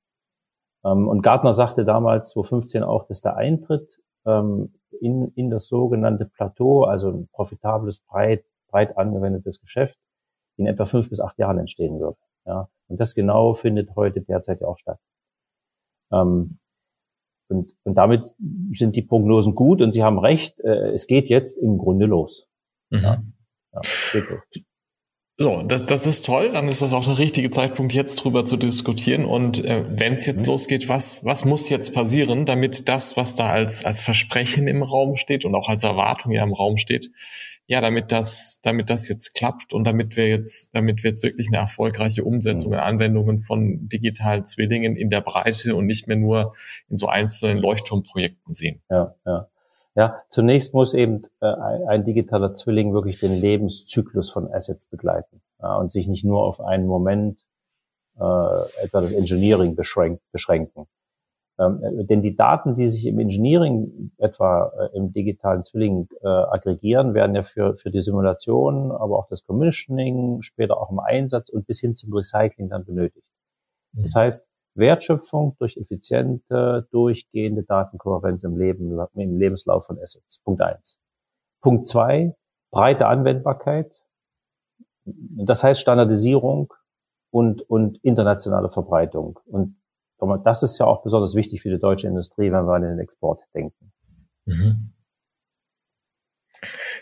Ähm, 0.83 1.07
und 1.07 1.21
Gartner 1.21 1.53
sagte 1.53 1.85
damals 1.85 2.29
2015 2.29 2.83
auch, 2.83 3.05
dass 3.07 3.21
der 3.21 3.35
Eintritt 3.35 3.99
ähm, 4.25 4.73
in, 5.01 5.31
in 5.35 5.49
das 5.49 5.67
sogenannte 5.67 6.25
Plateau, 6.25 6.83
also 6.83 7.09
ein 7.11 7.27
profitables, 7.31 7.99
breit, 7.99 8.45
breit 8.67 8.97
angewendetes 8.97 9.59
Geschäft, 9.59 9.99
in 10.57 10.67
etwa 10.67 10.85
fünf 10.85 11.09
bis 11.09 11.19
acht 11.19 11.37
Jahren 11.37 11.57
entstehen 11.57 11.99
wird. 11.99 12.17
Ja, 12.45 12.69
und 12.87 12.99
das 12.99 13.15
genau 13.15 13.53
findet 13.53 13.95
heute 13.95 14.21
derzeit 14.21 14.61
ja 14.61 14.67
auch 14.67 14.77
statt. 14.77 14.99
Ähm, 16.11 16.59
und, 17.47 17.75
und 17.83 17.97
damit 17.97 18.33
sind 18.73 18.95
die 18.95 19.01
Prognosen 19.01 19.55
gut 19.55 19.81
und 19.81 19.91
Sie 19.91 20.03
haben 20.03 20.19
recht, 20.19 20.59
äh, 20.61 20.91
es 20.91 21.07
geht 21.07 21.29
jetzt 21.29 21.57
im 21.57 21.77
Grunde 21.77 22.05
los. 22.05 22.47
Mhm. 22.89 23.01
Ja, 23.01 23.23
ja, 23.73 23.81
geht 24.11 24.29
los. 24.29 24.43
So, 25.37 25.63
das, 25.63 25.85
das 25.85 26.07
ist 26.07 26.25
toll. 26.25 26.51
Dann 26.53 26.69
ist 26.69 26.81
das 26.81 26.93
auch 26.93 27.03
der 27.03 27.17
richtige 27.17 27.49
Zeitpunkt, 27.49 27.91
jetzt 27.91 28.15
drüber 28.23 28.45
zu 28.45 28.55
diskutieren. 28.55 29.25
Und 29.25 29.63
äh, 29.65 29.83
wenn 29.99 30.13
es 30.13 30.25
jetzt 30.25 30.43
mhm. 30.43 30.53
losgeht, 30.53 30.87
was, 30.87 31.25
was 31.25 31.43
muss 31.43 31.67
jetzt 31.69 31.93
passieren, 31.93 32.45
damit 32.45 32.87
das, 32.87 33.17
was 33.17 33.35
da 33.35 33.49
als, 33.49 33.83
als 33.83 33.99
Versprechen 33.99 34.67
im 34.67 34.81
Raum 34.81 35.17
steht 35.17 35.43
und 35.43 35.53
auch 35.53 35.67
als 35.67 35.83
Erwartung 35.83 36.31
ja 36.31 36.41
im 36.41 36.53
Raum 36.53 36.77
steht, 36.77 37.11
ja, 37.67 37.81
damit 37.81 38.11
das, 38.11 38.59
damit 38.61 38.89
das 38.89 39.09
jetzt 39.09 39.33
klappt 39.33 39.73
und 39.73 39.85
damit 39.85 40.17
wir 40.17 40.27
jetzt, 40.27 40.73
damit 40.75 41.03
wir 41.03 41.09
jetzt 41.09 41.23
wirklich 41.23 41.47
eine 41.47 41.57
erfolgreiche 41.57 42.23
Umsetzung 42.23 42.71
mhm. 42.71 42.77
und 42.77 42.83
Anwendungen 42.83 43.39
von 43.39 43.87
digitalen 43.87 44.45
Zwillingen 44.45 44.95
in 44.95 45.09
der 45.09 45.21
Breite 45.21 45.75
und 45.75 45.85
nicht 45.85 46.07
mehr 46.07 46.17
nur 46.17 46.53
in 46.89 46.95
so 46.97 47.07
einzelnen 47.07 47.57
Leuchtturmprojekten 47.57 48.53
sehen. 48.53 48.81
Ja, 48.89 49.15
ja. 49.25 49.47
Ja, 49.97 50.21
zunächst 50.29 50.73
muss 50.73 50.93
eben 50.93 51.21
äh, 51.39 51.45
ein 51.87 52.03
digitaler 52.03 52.53
Zwilling 52.53 52.93
wirklich 52.93 53.17
den 53.19 53.33
Lebenszyklus 53.33 54.29
von 54.29 54.51
Assets 54.51 54.85
begleiten 54.87 55.41
ja, 55.61 55.77
und 55.77 55.89
sich 55.89 56.07
nicht 56.09 56.25
nur 56.25 56.43
auf 56.43 56.59
einen 56.59 56.85
Moment 56.85 57.39
äh, 58.17 58.83
etwa 58.83 58.99
das 58.99 59.13
Engineering 59.13 59.75
beschränk 59.75 60.19
beschränken. 60.33 60.87
Ähm, 61.57 61.83
äh, 61.83 62.05
denn 62.05 62.21
die 62.21 62.35
Daten, 62.35 62.75
die 62.75 62.87
sich 62.87 63.05
im 63.05 63.19
Engineering 63.19 64.11
etwa 64.17 64.71
äh, 64.77 64.97
im 64.97 65.13
digitalen 65.13 65.63
Zwilling 65.63 66.07
äh, 66.21 66.27
aggregieren, 66.27 67.13
werden 67.13 67.35
ja 67.35 67.43
für, 67.43 67.75
für 67.75 67.91
die 67.91 68.01
Simulation, 68.01 68.91
aber 68.91 69.19
auch 69.19 69.27
das 69.27 69.45
Commissioning, 69.45 70.41
später 70.41 70.79
auch 70.79 70.91
im 70.91 70.99
Einsatz 70.99 71.49
und 71.49 71.65
bis 71.65 71.79
hin 71.79 71.95
zum 71.95 72.13
Recycling 72.13 72.69
dann 72.69 72.85
benötigt. 72.85 73.25
Mhm. 73.93 74.01
Das 74.01 74.15
heißt, 74.15 74.49
Wertschöpfung 74.75 75.55
durch 75.57 75.77
effiziente, 75.77 76.87
durchgehende 76.91 77.63
Datenkohärenz 77.63 78.43
im, 78.43 78.57
Leben, 78.57 78.99
im 79.13 79.37
Lebenslauf 79.37 79.85
von 79.85 79.97
Assets. 79.99 80.39
Punkt 80.43 80.61
eins. 80.61 80.99
Punkt 81.61 81.87
zwei, 81.87 82.35
breite 82.71 83.07
Anwendbarkeit. 83.07 84.01
Das 85.05 85.63
heißt 85.63 85.79
Standardisierung 85.79 86.73
und, 87.31 87.61
und 87.69 88.03
internationale 88.03 88.69
Verbreitung. 88.69 89.39
Und 89.45 89.77
das 90.43 90.63
ist 90.63 90.77
ja 90.79 90.85
auch 90.85 91.03
besonders 91.03 91.35
wichtig 91.35 91.61
für 91.61 91.69
die 91.69 91.79
deutsche 91.79 92.07
Industrie, 92.07 92.51
wenn 92.51 92.65
wir 92.65 92.73
an 92.73 92.81
den 92.83 92.99
Export 92.99 93.41
denken. 93.53 93.91
Mhm. 94.45 94.91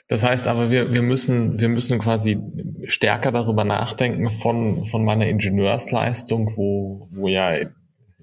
Das 0.07 0.23
heißt 0.23 0.47
aber, 0.47 0.71
wir, 0.71 0.93
wir 0.93 1.01
müssen, 1.01 1.59
wir 1.59 1.69
müssen 1.69 1.99
quasi 1.99 2.39
stärker 2.83 3.31
darüber 3.31 3.63
nachdenken 3.63 4.29
von, 4.29 4.85
von 4.85 5.05
meiner 5.05 5.27
Ingenieursleistung, 5.27 6.57
wo, 6.57 7.07
wo 7.11 7.27
ja 7.27 7.55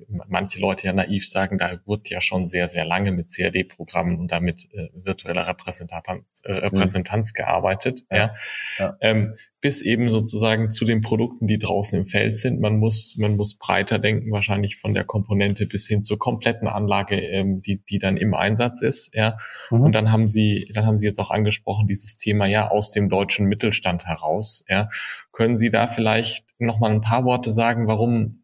manche 0.09 0.61
Leute 0.61 0.87
ja 0.87 0.93
naiv 0.93 1.29
sagen, 1.29 1.59
da 1.59 1.73
wird 1.87 2.09
ja 2.09 2.21
schon 2.21 2.47
sehr, 2.47 2.67
sehr 2.67 2.85
lange 2.85 3.13
mit 3.13 3.35
CAD-Programmen 3.35 4.19
und 4.19 4.33
damit 4.33 4.69
äh, 4.73 4.89
virtueller 4.95 5.47
Repräsentanz, 5.47 6.25
äh, 6.45 6.53
Repräsentanz 6.53 7.33
mhm. 7.33 7.37
gearbeitet, 7.37 8.05
ja. 8.11 8.35
ja. 8.79 8.97
Ähm, 9.01 9.35
bis 9.61 9.83
eben 9.83 10.09
sozusagen 10.09 10.71
zu 10.71 10.85
den 10.85 11.03
Produkten, 11.03 11.47
die 11.47 11.59
draußen 11.59 11.99
im 11.99 12.07
Feld 12.07 12.37
sind. 12.37 12.61
Man 12.61 12.79
muss, 12.79 13.17
man 13.19 13.37
muss 13.37 13.59
breiter 13.59 13.99
denken, 13.99 14.31
wahrscheinlich 14.33 14.77
von 14.77 14.95
der 14.95 15.05
Komponente 15.05 15.67
bis 15.67 15.87
hin 15.87 16.03
zur 16.03 16.19
kompletten 16.19 16.67
Anlage, 16.67 17.17
ähm, 17.21 17.61
die, 17.61 17.83
die 17.85 17.99
dann 17.99 18.17
im 18.17 18.35
Einsatz 18.35 18.81
ist, 18.81 19.15
ja. 19.15 19.37
Mhm. 19.71 19.83
Und 19.83 19.95
dann 19.95 20.11
haben 20.11 20.29
Sie, 20.29 20.71
dann 20.75 20.87
haben 20.87 20.97
Sie 20.97 21.07
jetzt 21.07 21.21
auch 21.21 21.31
angesprochen, 21.31 21.87
dieses 21.87 22.17
Thema 22.17 22.47
ja 22.47 22.71
aus 22.71 22.91
dem 22.91 23.09
deutschen 23.09 23.47
Mittelstand 23.47 24.07
heraus, 24.07 24.65
ja. 24.69 24.89
Können 25.33 25.57
Sie 25.57 25.69
da 25.69 25.87
vielleicht 25.87 26.47
noch 26.59 26.79
mal 26.79 26.91
ein 26.91 27.01
paar 27.01 27.25
Worte 27.25 27.51
sagen, 27.51 27.87
warum 27.87 28.43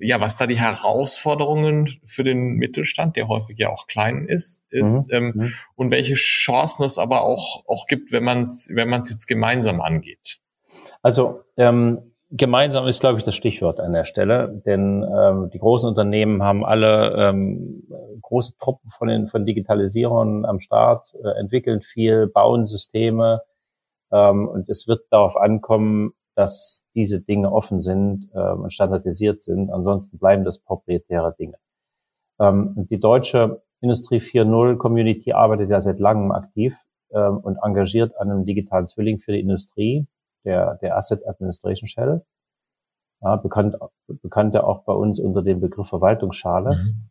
ja, 0.00 0.20
was 0.20 0.36
da 0.36 0.46
die 0.46 0.58
Herausforderungen 0.58 1.88
für 2.04 2.24
den 2.24 2.54
Mittelstand, 2.54 3.16
der 3.16 3.28
häufig 3.28 3.58
ja 3.58 3.70
auch 3.70 3.86
klein 3.86 4.26
ist, 4.26 4.62
ist 4.70 5.10
mhm. 5.10 5.16
ähm, 5.16 5.32
mhm. 5.34 5.52
und 5.74 5.90
welche 5.90 6.14
Chancen 6.14 6.84
es 6.84 6.98
aber 6.98 7.22
auch, 7.22 7.64
auch 7.66 7.86
gibt, 7.86 8.12
wenn 8.12 8.24
man 8.24 8.42
es 8.42 8.68
wenn 8.72 8.88
man's 8.88 9.10
jetzt 9.10 9.26
gemeinsam 9.26 9.80
angeht. 9.80 10.38
Also 11.02 11.40
ähm, 11.56 12.12
gemeinsam 12.30 12.86
ist, 12.86 13.00
glaube 13.00 13.18
ich, 13.18 13.24
das 13.24 13.34
Stichwort 13.34 13.80
an 13.80 13.92
der 13.92 14.04
Stelle, 14.04 14.62
denn 14.66 15.02
ähm, 15.02 15.50
die 15.50 15.58
großen 15.58 15.88
Unternehmen 15.88 16.42
haben 16.42 16.64
alle 16.64 17.14
ähm, 17.16 17.84
große 18.20 18.52
Truppen 18.58 18.90
von 18.90 19.08
den 19.08 19.26
von 19.26 19.46
Digitalisierern 19.46 20.44
am 20.44 20.60
Start, 20.60 21.14
äh, 21.24 21.40
entwickeln 21.40 21.80
viel, 21.80 22.26
bauen 22.26 22.64
Systeme 22.64 23.42
ähm, 24.12 24.48
und 24.48 24.68
es 24.68 24.86
wird 24.86 25.02
darauf 25.10 25.36
ankommen, 25.36 26.12
dass 26.38 26.86
diese 26.94 27.20
Dinge 27.20 27.50
offen 27.50 27.80
sind 27.80 28.30
äh, 28.32 28.52
und 28.52 28.72
standardisiert 28.72 29.42
sind. 29.42 29.72
Ansonsten 29.72 30.18
bleiben 30.18 30.44
das 30.44 30.60
proprietäre 30.60 31.34
Dinge. 31.36 31.56
Ähm, 32.38 32.86
die 32.88 33.00
deutsche 33.00 33.60
Industrie 33.80 34.18
4.0 34.18 34.76
Community 34.76 35.32
arbeitet 35.32 35.68
ja 35.68 35.80
seit 35.80 35.98
langem 35.98 36.30
aktiv 36.30 36.76
ähm, 37.10 37.38
und 37.38 37.58
engagiert 37.60 38.16
an 38.20 38.30
einem 38.30 38.44
digitalen 38.44 38.86
Zwilling 38.86 39.18
für 39.18 39.32
die 39.32 39.40
Industrie, 39.40 40.06
der, 40.44 40.76
der 40.76 40.96
Asset 40.96 41.26
Administration 41.26 41.88
Shell. 41.88 42.24
Ja, 43.20 43.34
bekannt, 43.34 43.74
bekannt 44.06 44.54
ja 44.54 44.62
auch 44.62 44.84
bei 44.84 44.92
uns 44.92 45.18
unter 45.18 45.42
dem 45.42 45.58
Begriff 45.58 45.88
Verwaltungsschale. 45.88 46.76
Mhm. 46.76 47.10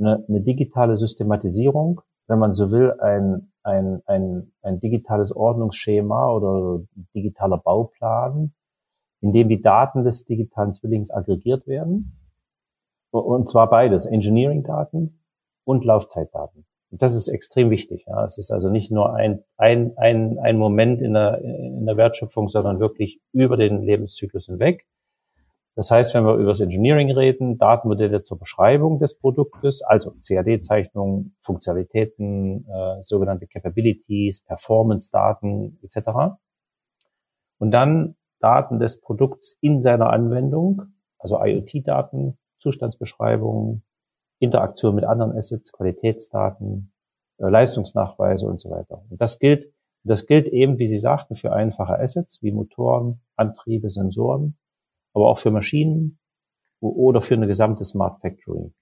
Eine, 0.00 0.24
eine 0.28 0.40
digitale 0.40 0.96
Systematisierung, 0.96 2.00
wenn 2.26 2.40
man 2.40 2.54
so 2.54 2.72
will, 2.72 2.90
ein, 3.00 3.52
ein, 3.62 4.02
ein, 4.06 4.52
ein 4.62 4.80
digitales 4.80 5.30
Ordnungsschema 5.30 6.28
oder 6.32 6.82
digitaler 7.14 7.58
Bauplan, 7.58 8.52
in 9.24 9.32
dem 9.32 9.48
die 9.48 9.62
Daten 9.62 10.04
des 10.04 10.26
digitalen 10.26 10.74
Zwillings 10.74 11.10
aggregiert 11.10 11.66
werden. 11.66 12.12
Und 13.10 13.48
zwar 13.48 13.70
beides, 13.70 14.04
Engineering-Daten 14.04 15.18
und 15.64 15.84
Laufzeitdaten. 15.86 16.66
Und 16.90 17.00
das 17.00 17.14
ist 17.14 17.28
extrem 17.28 17.70
wichtig. 17.70 18.04
Ja. 18.06 18.26
Es 18.26 18.36
ist 18.36 18.50
also 18.50 18.68
nicht 18.68 18.90
nur 18.90 19.14
ein, 19.14 19.42
ein, 19.56 19.96
ein, 19.96 20.38
ein 20.38 20.58
Moment 20.58 21.00
in 21.00 21.14
der, 21.14 21.40
in 21.40 21.86
der 21.86 21.96
Wertschöpfung, 21.96 22.50
sondern 22.50 22.80
wirklich 22.80 23.18
über 23.32 23.56
den 23.56 23.80
Lebenszyklus 23.82 24.44
hinweg. 24.44 24.86
Das 25.74 25.90
heißt, 25.90 26.14
wenn 26.14 26.24
wir 26.26 26.34
über 26.34 26.50
das 26.50 26.60
Engineering 26.60 27.10
reden, 27.10 27.56
Datenmodelle 27.56 28.20
zur 28.20 28.38
Beschreibung 28.38 28.98
des 28.98 29.18
Produktes, 29.18 29.82
also 29.82 30.12
CAD-Zeichnungen, 30.20 31.34
Funktionalitäten, 31.40 32.66
äh, 32.68 33.00
sogenannte 33.00 33.46
Capabilities, 33.46 34.42
Performance-Daten 34.42 35.78
etc. 35.82 36.36
Und 37.58 37.70
dann 37.70 38.16
Daten 38.44 38.78
des 38.78 39.00
Produkts 39.00 39.56
in 39.62 39.80
seiner 39.80 40.10
Anwendung, 40.10 40.82
also 41.18 41.42
IoT-Daten, 41.42 42.36
Zustandsbeschreibungen, 42.58 43.82
Interaktion 44.38 44.94
mit 44.94 45.04
anderen 45.04 45.32
Assets, 45.32 45.72
Qualitätsdaten, 45.72 46.92
äh, 47.38 47.48
Leistungsnachweise 47.48 48.46
und 48.46 48.60
so 48.60 48.68
weiter. 48.68 49.02
Und 49.08 49.18
das 49.18 49.38
gilt, 49.38 49.72
das 50.02 50.26
gilt 50.26 50.48
eben, 50.48 50.78
wie 50.78 50.86
Sie 50.86 50.98
sagten, 50.98 51.36
für 51.36 51.54
einfache 51.54 51.98
Assets 51.98 52.42
wie 52.42 52.52
Motoren, 52.52 53.22
Antriebe, 53.34 53.88
Sensoren, 53.88 54.58
aber 55.14 55.30
auch 55.30 55.38
für 55.38 55.50
Maschinen 55.50 56.18
oder 56.80 57.22
für 57.22 57.36
eine 57.36 57.46
gesamte 57.46 57.86
Smart 57.86 58.20
Factory. 58.20 58.74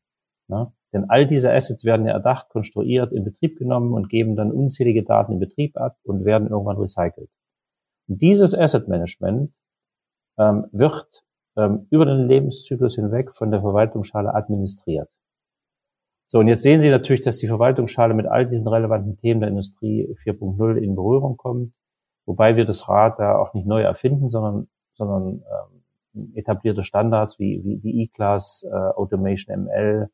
Ja? 0.49 0.73
Denn 0.92 1.09
all 1.09 1.25
diese 1.25 1.54
Assets 1.54 1.85
werden 1.85 2.07
ja 2.07 2.14
erdacht, 2.14 2.49
konstruiert, 2.49 3.12
in 3.12 3.23
Betrieb 3.23 3.59
genommen 3.59 3.92
und 3.92 4.09
geben 4.09 4.35
dann 4.35 4.50
unzählige 4.50 5.04
Daten 5.04 5.35
in 5.35 5.38
Betrieb 5.38 5.76
ab 5.76 5.99
und 6.02 6.25
werden 6.25 6.49
irgendwann 6.49 6.78
recycelt. 6.78 7.31
Dieses 8.19 8.57
Asset 8.59 8.88
Management 8.88 9.52
ähm, 10.38 10.66
wird 10.73 11.25
ähm, 11.57 11.87
über 11.90 12.07
den 12.07 12.28
Lebenszyklus 12.28 12.95
hinweg 12.95 13.33
von 13.33 13.50
der 13.50 13.61
Verwaltungsschale 13.61 14.35
administriert. 14.35 15.09
So, 16.26 16.38
und 16.38 16.49
jetzt 16.49 16.62
sehen 16.62 16.81
Sie 16.81 16.88
natürlich, 16.88 17.21
dass 17.21 17.38
die 17.38 17.47
Verwaltungsschale 17.47 18.14
mit 18.14 18.26
all 18.26 18.47
diesen 18.47 18.66
relevanten 18.66 19.19
Themen 19.19 19.40
der 19.40 19.50
Industrie 19.50 20.09
4.0 20.25 20.76
in 20.76 20.95
Berührung 20.95 21.37
kommt, 21.37 21.75
wobei 22.25 22.57
wir 22.57 22.64
das 22.64 22.88
Rad 22.88 23.19
da 23.19 23.37
auch 23.37 23.52
nicht 23.52 23.66
neu 23.66 23.83
erfinden, 23.83 24.31
sondern, 24.31 24.69
sondern 24.95 25.42
ähm, 26.14 26.33
etablierte 26.35 26.83
Standards 26.83 27.38
wie, 27.38 27.62
wie, 27.64 27.83
wie 27.83 28.02
E-Class, 28.04 28.66
äh, 28.71 28.75
Automation 28.75 29.64
ML, 29.64 30.09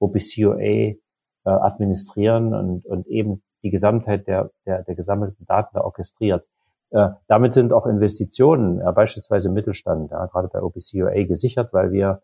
OPCOA 0.00 0.58
äh, 0.58 0.96
administrieren 1.44 2.54
und, 2.54 2.84
und 2.86 3.06
eben 3.06 3.42
die 3.62 3.70
Gesamtheit 3.70 4.26
der, 4.26 4.50
der, 4.66 4.82
der 4.82 4.94
gesammelten 4.94 5.46
Daten 5.46 5.70
da 5.74 5.80
orchestriert. 5.80 6.46
Äh, 6.94 7.10
damit 7.26 7.54
sind 7.54 7.72
auch 7.72 7.86
Investitionen, 7.86 8.78
beispielsweise 8.94 9.48
im 9.48 9.54
Mittelstand, 9.54 10.12
ja, 10.12 10.26
gerade 10.26 10.46
bei 10.46 10.62
OPCUA 10.62 11.24
gesichert, 11.24 11.72
weil 11.72 11.90
wir 11.90 12.22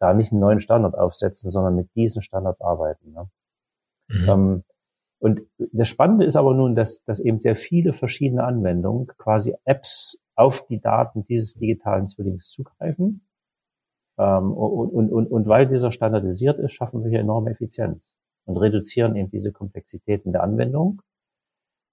da 0.00 0.12
nicht 0.12 0.32
einen 0.32 0.40
neuen 0.40 0.58
Standard 0.58 0.96
aufsetzen, 0.96 1.48
sondern 1.48 1.76
mit 1.76 1.94
diesen 1.94 2.20
Standards 2.20 2.60
arbeiten. 2.60 3.12
Ne? 3.12 3.30
Mhm. 4.08 4.28
Ähm, 4.28 4.64
und 5.20 5.42
das 5.72 5.88
Spannende 5.88 6.24
ist 6.24 6.34
aber 6.34 6.54
nun, 6.54 6.74
dass, 6.74 7.04
dass 7.04 7.20
eben 7.20 7.38
sehr 7.38 7.54
viele 7.54 7.92
verschiedene 7.92 8.42
Anwendungen, 8.42 9.06
quasi 9.06 9.54
Apps 9.64 10.20
auf 10.34 10.66
die 10.66 10.80
Daten 10.80 11.24
dieses 11.24 11.54
digitalen 11.54 12.08
Zwillings 12.08 12.50
zugreifen. 12.50 13.24
Ähm, 14.18 14.52
und, 14.52 14.90
und, 14.90 15.12
und, 15.12 15.26
und 15.28 15.46
weil 15.46 15.68
dieser 15.68 15.92
standardisiert 15.92 16.58
ist, 16.58 16.72
schaffen 16.72 17.04
wir 17.04 17.10
hier 17.10 17.20
enorme 17.20 17.52
Effizienz 17.52 18.16
und 18.44 18.56
reduzieren 18.56 19.14
eben 19.14 19.30
diese 19.30 19.52
Komplexitäten 19.52 20.32
der 20.32 20.42
Anwendung. 20.42 21.00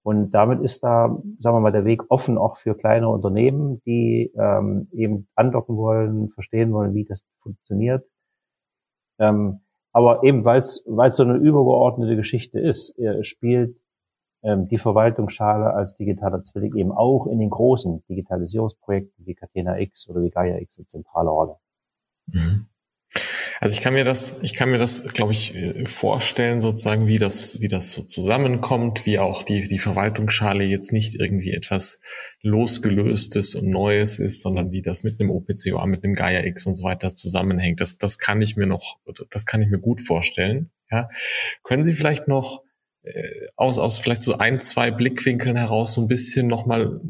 Und 0.02 0.30
damit 0.30 0.60
ist 0.62 0.82
da, 0.82 1.16
sagen 1.38 1.56
wir 1.56 1.60
mal, 1.60 1.72
der 1.72 1.84
Weg 1.84 2.02
offen 2.10 2.36
auch 2.36 2.56
für 2.56 2.74
kleine 2.74 3.08
Unternehmen, 3.08 3.80
die 3.86 4.32
ähm, 4.36 4.88
eben 4.92 5.28
andocken 5.34 5.76
wollen, 5.76 6.28
verstehen 6.30 6.72
wollen, 6.72 6.94
wie 6.94 7.04
das 7.04 7.24
funktioniert. 7.38 8.04
Ähm, 9.18 9.60
aber 9.92 10.24
eben, 10.24 10.44
weil 10.44 10.58
es 10.58 10.84
so 10.84 11.22
eine 11.22 11.36
übergeordnete 11.36 12.16
Geschichte 12.16 12.58
ist, 12.58 12.98
spielt 13.20 13.84
ähm, 14.42 14.66
die 14.68 14.78
Verwaltungsschale 14.78 15.72
als 15.72 15.94
digitaler 15.94 16.42
Zwilling 16.42 16.74
eben 16.76 16.92
auch 16.92 17.26
in 17.26 17.38
den 17.38 17.50
großen 17.50 18.02
Digitalisierungsprojekten 18.08 19.26
wie 19.26 19.34
Catena 19.34 19.78
X 19.78 20.08
oder 20.08 20.22
wie 20.22 20.30
Gaia 20.30 20.58
X 20.58 20.78
eine 20.78 20.86
zentrale 20.86 21.30
Rolle. 21.30 21.56
Mhm. 22.26 22.66
Also 23.62 23.76
ich 23.76 23.80
kann 23.80 23.94
mir 23.94 24.02
das, 24.02 24.40
ich 24.42 24.54
kann 24.54 24.72
mir 24.72 24.78
das, 24.78 25.04
glaube 25.04 25.30
ich, 25.30 25.54
vorstellen, 25.84 26.58
sozusagen, 26.58 27.06
wie 27.06 27.18
das, 27.18 27.60
wie 27.60 27.68
das 27.68 27.92
so 27.92 28.02
zusammenkommt, 28.02 29.06
wie 29.06 29.20
auch 29.20 29.44
die, 29.44 29.68
die 29.68 29.78
Verwaltungsschale 29.78 30.64
jetzt 30.64 30.92
nicht 30.92 31.14
irgendwie 31.14 31.52
etwas 31.52 32.00
losgelöstes 32.40 33.54
und 33.54 33.70
Neues 33.70 34.18
ist, 34.18 34.42
sondern 34.42 34.72
wie 34.72 34.82
das 34.82 35.04
mit 35.04 35.20
einem 35.20 35.30
OPCOA, 35.30 35.86
mit 35.86 36.02
einem 36.02 36.14
Gaia 36.14 36.44
X 36.44 36.66
und 36.66 36.74
so 36.74 36.82
weiter 36.82 37.14
zusammenhängt. 37.14 37.80
Das, 37.80 37.98
das 37.98 38.18
kann 38.18 38.42
ich 38.42 38.56
mir 38.56 38.66
noch, 38.66 38.98
das 39.30 39.46
kann 39.46 39.62
ich 39.62 39.68
mir 39.68 39.78
gut 39.78 40.00
vorstellen. 40.00 40.68
Ja. 40.90 41.08
Können 41.62 41.84
Sie 41.84 41.92
vielleicht 41.92 42.26
noch 42.26 42.64
äh, 43.04 43.46
aus, 43.54 43.78
aus 43.78 44.00
vielleicht 44.00 44.24
so 44.24 44.38
ein, 44.38 44.58
zwei 44.58 44.90
Blickwinkeln 44.90 45.54
heraus 45.54 45.94
so 45.94 46.00
ein 46.00 46.08
bisschen 46.08 46.48
nochmal 46.48 47.00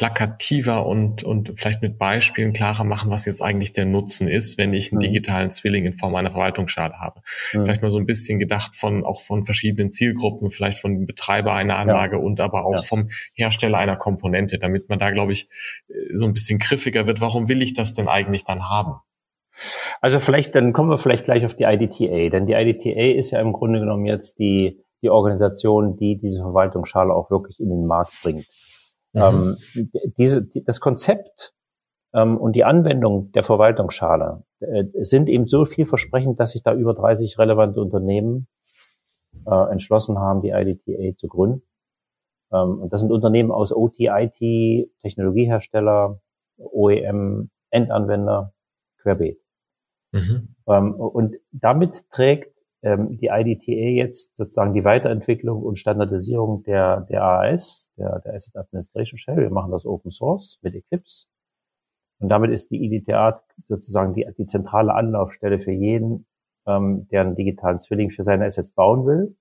plakativer 0.00 0.86
und, 0.86 1.24
und 1.24 1.52
vielleicht 1.58 1.82
mit 1.82 1.98
Beispielen 1.98 2.54
klarer 2.54 2.84
machen, 2.84 3.10
was 3.10 3.26
jetzt 3.26 3.42
eigentlich 3.42 3.72
der 3.72 3.84
Nutzen 3.84 4.28
ist, 4.28 4.56
wenn 4.56 4.72
ich 4.72 4.92
einen 4.92 4.96
mhm. 4.96 5.02
digitalen 5.02 5.50
Zwilling 5.50 5.84
in 5.84 5.92
Form 5.92 6.14
einer 6.14 6.30
Verwaltungsschale 6.30 6.94
habe. 6.98 7.20
Mhm. 7.52 7.66
Vielleicht 7.66 7.82
mal 7.82 7.90
so 7.90 7.98
ein 7.98 8.06
bisschen 8.06 8.38
gedacht 8.38 8.74
von, 8.74 9.04
auch 9.04 9.20
von 9.20 9.44
verschiedenen 9.44 9.90
Zielgruppen, 9.90 10.48
vielleicht 10.48 10.78
von 10.78 10.94
dem 10.94 11.06
Betreiber 11.06 11.52
einer 11.52 11.76
Anlage 11.76 12.16
ja. 12.16 12.22
und 12.22 12.40
aber 12.40 12.64
auch 12.64 12.76
ja. 12.76 12.82
vom 12.82 13.08
Hersteller 13.34 13.76
einer 13.76 13.96
Komponente, 13.96 14.56
damit 14.56 14.88
man 14.88 14.98
da, 14.98 15.10
glaube 15.10 15.32
ich, 15.32 15.48
so 16.14 16.24
ein 16.24 16.32
bisschen 16.32 16.58
griffiger 16.58 17.06
wird. 17.06 17.20
Warum 17.20 17.50
will 17.50 17.60
ich 17.60 17.74
das 17.74 17.92
denn 17.92 18.08
eigentlich 18.08 18.44
dann 18.44 18.70
haben? 18.70 18.94
Also 20.00 20.18
vielleicht, 20.18 20.54
dann 20.54 20.72
kommen 20.72 20.88
wir 20.88 20.96
vielleicht 20.96 21.24
gleich 21.24 21.44
auf 21.44 21.56
die 21.56 21.64
IDTA, 21.64 22.30
denn 22.30 22.46
die 22.46 22.54
IDTA 22.54 23.18
ist 23.18 23.32
ja 23.32 23.40
im 23.42 23.52
Grunde 23.52 23.80
genommen 23.80 24.06
jetzt 24.06 24.38
die, 24.38 24.82
die 25.02 25.10
Organisation, 25.10 25.98
die 25.98 26.16
diese 26.16 26.40
Verwaltungsschale 26.40 27.12
auch 27.12 27.30
wirklich 27.30 27.60
in 27.60 27.68
den 27.68 27.84
Markt 27.84 28.14
bringt. 28.22 28.46
Mhm. 29.12 29.56
Ähm, 29.74 29.92
diese, 30.16 30.46
die, 30.46 30.64
das 30.64 30.80
Konzept 30.80 31.52
ähm, 32.14 32.36
und 32.36 32.54
die 32.54 32.64
Anwendung 32.64 33.32
der 33.32 33.42
Verwaltungsschale 33.42 34.44
äh, 34.60 34.84
sind 35.00 35.28
eben 35.28 35.46
so 35.46 35.64
vielversprechend, 35.64 36.38
dass 36.40 36.52
sich 36.52 36.62
da 36.62 36.74
über 36.74 36.94
30 36.94 37.38
relevante 37.38 37.80
Unternehmen 37.80 38.46
äh, 39.46 39.70
entschlossen 39.70 40.18
haben, 40.18 40.42
die 40.42 40.50
IDTA 40.50 41.16
zu 41.16 41.28
gründen. 41.28 41.62
Ähm, 42.52 42.80
und 42.80 42.92
das 42.92 43.00
sind 43.00 43.12
Unternehmen 43.12 43.50
aus 43.50 43.72
OT, 43.72 44.00
IT, 44.00 44.90
Technologiehersteller, 45.02 46.20
OEM, 46.58 47.50
Endanwender, 47.70 48.52
querbeet. 49.02 49.40
Mhm. 50.12 50.54
Ähm, 50.66 50.94
und 50.94 51.36
damit 51.52 52.10
trägt 52.10 52.59
ähm, 52.82 53.18
die 53.18 53.26
IDTA 53.26 53.90
jetzt 53.90 54.36
sozusagen 54.36 54.74
die 54.74 54.84
Weiterentwicklung 54.84 55.62
und 55.62 55.78
Standardisierung 55.78 56.62
der, 56.62 57.02
der 57.02 57.22
AAS, 57.22 57.90
der, 57.96 58.20
der 58.20 58.34
Asset 58.34 58.56
Administration 58.56 59.18
Shell. 59.18 59.36
Wir 59.36 59.50
machen 59.50 59.70
das 59.70 59.86
Open 59.86 60.10
Source 60.10 60.58
mit 60.62 60.74
Eclipse. 60.74 61.26
Und 62.20 62.28
damit 62.28 62.50
ist 62.50 62.70
die 62.70 62.84
IDTA 62.84 63.40
sozusagen 63.68 64.14
die, 64.14 64.26
die 64.36 64.46
zentrale 64.46 64.94
Anlaufstelle 64.94 65.58
für 65.58 65.72
jeden, 65.72 66.26
ähm, 66.66 67.08
der 67.10 67.22
einen 67.22 67.34
digitalen 67.34 67.78
Zwilling 67.78 68.10
für 68.10 68.22
seine 68.22 68.44
Assets 68.44 68.72
bauen 68.72 69.06
will. 69.06 69.36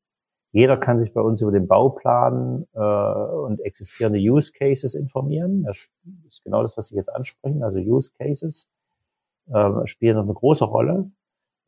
Jeder 0.51 0.77
kann 0.77 0.97
sich 0.97 1.13
bei 1.13 1.21
uns 1.21 1.41
über 1.41 1.51
den 1.51 1.67
Bauplan 1.67 2.65
äh, 2.73 2.79
und 2.79 3.59
existierende 3.61 4.19
Use 4.19 4.51
Cases 4.51 4.95
informieren. 4.95 5.63
Das 5.63 5.87
ist 6.27 6.43
genau 6.43 6.63
das, 6.63 6.75
was 6.75 6.87
Sie 6.87 6.95
jetzt 6.95 7.13
ansprechen. 7.13 7.63
Also 7.63 7.79
Use 7.79 8.11
Cases 8.17 8.67
äh, 9.47 9.85
spielen 9.85 10.17
eine 10.17 10.33
große 10.33 10.65
Rolle. 10.65 11.11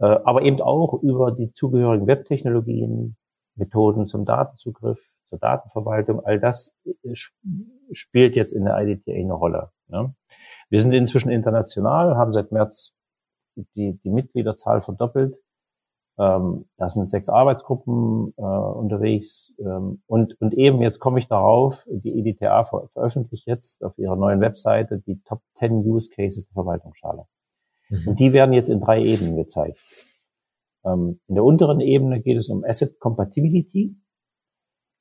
Äh, 0.02 0.20
aber 0.26 0.42
eben 0.42 0.60
auch 0.62 1.02
über 1.04 1.32
die 1.32 1.54
zugehörigen 1.54 2.08
Webtechnologien, 2.08 3.16
Methoden 3.56 4.08
zum 4.08 4.26
Datenzugriff, 4.26 5.00
zur 5.28 5.38
Datenverwaltung. 5.38 6.26
All 6.26 6.40
das 6.40 6.76
äh, 7.04 7.14
spielt 7.92 8.36
jetzt 8.36 8.52
in 8.52 8.66
der 8.66 8.78
IDTA 8.80 9.12
eine 9.12 9.34
Rolle. 9.34 9.72
Ne? 9.88 10.16
Wir 10.70 10.82
sind 10.82 10.94
inzwischen 10.94 11.30
international, 11.30 12.18
haben 12.18 12.34
seit 12.34 12.52
März 12.52 12.94
die, 13.76 14.00
die 14.04 14.10
Mitgliederzahl 14.10 14.82
verdoppelt. 14.82 15.38
Ähm, 16.18 16.66
da 16.78 16.90
sind 16.90 17.10
sechs 17.10 17.30
Arbeitsgruppen 17.30 18.34
äh, 18.38 18.42
unterwegs. 18.42 19.54
Ähm, 19.60 20.02
und, 20.08 20.40
und 20.42 20.54
eben, 20.56 20.82
jetzt 20.82 21.00
komme 21.00 21.20
ich 21.20 21.28
darauf, 21.28 21.86
die 21.90 22.18
EDTA 22.20 22.64
ver 22.64 22.88
veröffentlicht 22.90 23.46
jetzt 23.46 23.84
auf 23.84 23.98
ihrer 24.00 24.16
neuen 24.16 24.42
Webseite 24.42 25.00
die 25.00 25.22
Top 25.24 25.42
10 25.56 25.86
Use 25.86 26.10
Cases 26.10 26.46
der 26.46 26.54
Verwaltungsschale. 26.54 27.26
Mhm. 27.92 28.08
Und 28.08 28.20
die 28.20 28.34
werden 28.34 28.54
jetzt 28.54 28.70
in 28.70 28.80
drei 28.80 29.04
Ebenen 29.04 29.36
gezeigt. 29.36 29.78
Ähm, 30.84 31.20
in 31.28 31.36
der 31.36 31.44
unteren 31.44 31.82
Ebene 31.82 32.22
geht 32.22 32.38
es 32.38 32.50
um 32.50 32.64
Asset 32.64 33.00
Compatibility, 33.00 33.96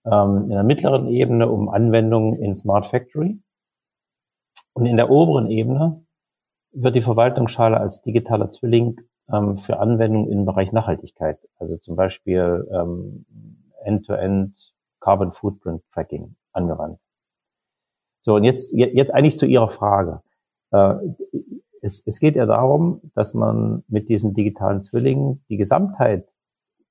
ähm, 0.04 0.42
in 0.44 0.50
der 0.50 0.64
mittleren 0.64 1.08
Ebene 1.08 1.48
um 1.48 1.68
Anwendungen 1.68 2.38
in 2.40 2.54
Smart 2.54 2.86
Factory 2.86 3.40
und 4.74 4.86
in 4.86 4.96
der 4.96 5.10
oberen 5.10 5.50
Ebene 5.50 6.04
wird 6.72 6.94
die 6.94 7.00
Verwaltungsschale 7.00 7.78
als 7.78 8.02
digitaler 8.02 8.48
Zwilling 8.48 9.00
ähm, 9.32 9.56
für 9.56 9.78
Anwendungen 9.78 10.30
im 10.30 10.44
Bereich 10.44 10.72
Nachhaltigkeit, 10.72 11.38
also 11.58 11.76
zum 11.76 11.96
Beispiel 11.96 12.68
ähm, 12.72 13.24
End-to-End 13.84 14.54
-End 14.54 14.72
Carbon 15.00 15.32
Footprint 15.32 15.82
Tracking 15.90 16.36
angewandt. 16.52 16.98
So, 18.22 18.34
und 18.34 18.44
jetzt, 18.44 18.72
jetzt 18.72 19.14
eigentlich 19.14 19.38
zu 19.38 19.46
Ihrer 19.46 19.68
Frage. 19.68 20.22
Äh, 20.72 20.94
es, 21.82 22.02
es 22.06 22.20
geht 22.20 22.36
ja 22.36 22.46
darum, 22.46 23.00
dass 23.14 23.34
man 23.34 23.84
mit 23.88 24.08
diesen 24.08 24.34
digitalen 24.34 24.82
Zwillingen 24.82 25.44
die 25.48 25.56
Gesamtheit 25.56 26.34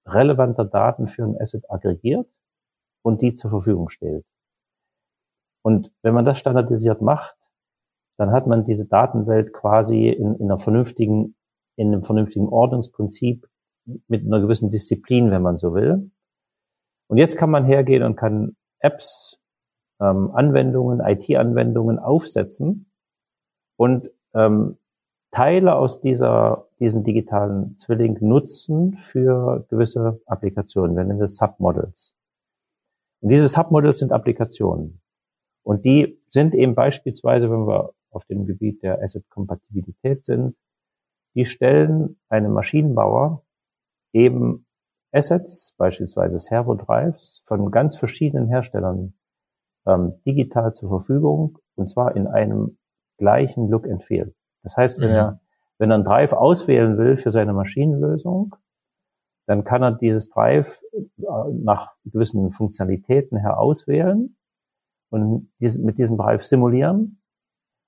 relevanter 0.06 0.65
Daten 0.65 1.08
für 1.08 1.23
ein 1.23 1.39
Asset 1.39 1.69
aggregiert 1.69 2.28
und 3.04 3.21
die 3.21 3.34
zur 3.34 3.52
Verfügung 3.52 3.89
stellt. 3.89 4.25
Und 5.62 5.91
wenn 6.02 6.13
man 6.13 6.25
das 6.25 6.39
standardisiert 6.39 7.02
macht, 7.02 7.36
dann 8.17 8.32
hat 8.32 8.47
man 8.47 8.65
diese 8.65 8.88
Datenwelt 8.88 9.54
quasi 9.54 10.10
in, 10.10 10.36
in 10.36 10.45
einer 10.45 10.60
vernünftigen, 10.60 11.36
in 11.78 11.93
einem 11.93 12.04
vernünftigen 12.04 12.49
Ordnungsprinzip 12.49 13.47
mit 14.08 14.25
einer 14.25 14.41
gewissen 14.41 14.71
Disziplin, 14.71 15.32
wenn 15.32 15.41
man 15.41 15.58
so 15.58 15.73
will. 15.73 16.12
Und 17.08 17.17
jetzt 17.17 17.38
kann 17.38 17.49
man 17.49 17.65
hergehen 17.65 18.04
und 18.04 18.15
kann 18.15 18.56
Apps, 18.80 19.39
ähm, 20.02 20.32
Anwendungen, 20.32 20.99
IT-Anwendungen 20.99 21.99
aufsetzen 21.99 22.91
und 23.78 24.10
ähm, 24.33 24.77
Teile 25.31 25.75
aus 25.75 26.01
dieser, 26.01 26.67
diesem 26.79 27.03
digitalen 27.03 27.77
Zwilling 27.77 28.17
nutzen 28.21 28.97
für 28.97 29.65
gewisse 29.69 30.21
Applikationen. 30.25 30.95
Wir 30.95 31.03
nennen 31.03 31.19
das 31.19 31.35
Submodels. 31.35 32.15
Und 33.21 33.29
diese 33.29 33.47
Submodels 33.47 33.99
sind 33.99 34.11
Applikationen. 34.11 35.01
Und 35.63 35.85
die 35.85 36.19
sind 36.29 36.55
eben 36.55 36.73
beispielsweise, 36.73 37.51
wenn 37.51 37.67
wir 37.67 37.93
auf 38.11 38.25
dem 38.25 38.45
Gebiet 38.45 38.81
der 38.81 39.03
Asset-Kompatibilität 39.03 40.23
sind, 40.23 40.59
die 41.35 41.45
stellen 41.45 42.19
einem 42.27 42.53
Maschinenbauer 42.53 43.45
eben 44.13 44.65
Assets, 45.11 45.75
beispielsweise 45.77 46.39
Servo-Drives, 46.39 47.43
von 47.45 47.71
ganz 47.71 47.95
verschiedenen 47.97 48.47
Herstellern 48.47 49.13
ähm, 49.85 50.21
digital 50.25 50.73
zur 50.73 50.89
Verfügung, 50.89 51.59
und 51.75 51.87
zwar 51.87 52.15
in 52.15 52.27
einem 52.27 52.77
gleichen 53.19 53.69
Look 53.69 53.86
and 53.88 54.03
Feel. 54.03 54.34
Das 54.63 54.75
heißt, 54.75 54.99
wenn 54.99 55.12
mhm. 55.12 55.15
er, 55.15 55.39
wenn 55.77 55.91
er 55.91 55.95
einen 55.95 56.03
Drive 56.03 56.34
auswählen 56.34 56.97
will 56.97 57.15
für 57.15 57.32
seine 57.32 57.53
Maschinenlösung, 57.53 58.55
dann 59.45 59.63
kann 59.63 59.82
er 59.82 59.91
dieses 59.91 60.29
Drive 60.29 60.82
äh, 60.93 61.23
nach 61.53 61.95
gewissen 62.05 62.51
Funktionalitäten 62.51 63.38
her 63.39 63.60
auswählen 63.60 64.36
und 65.10 65.49
mit 65.60 65.97
diesem 65.97 66.17
Drive 66.17 66.43
simulieren, 66.43 67.21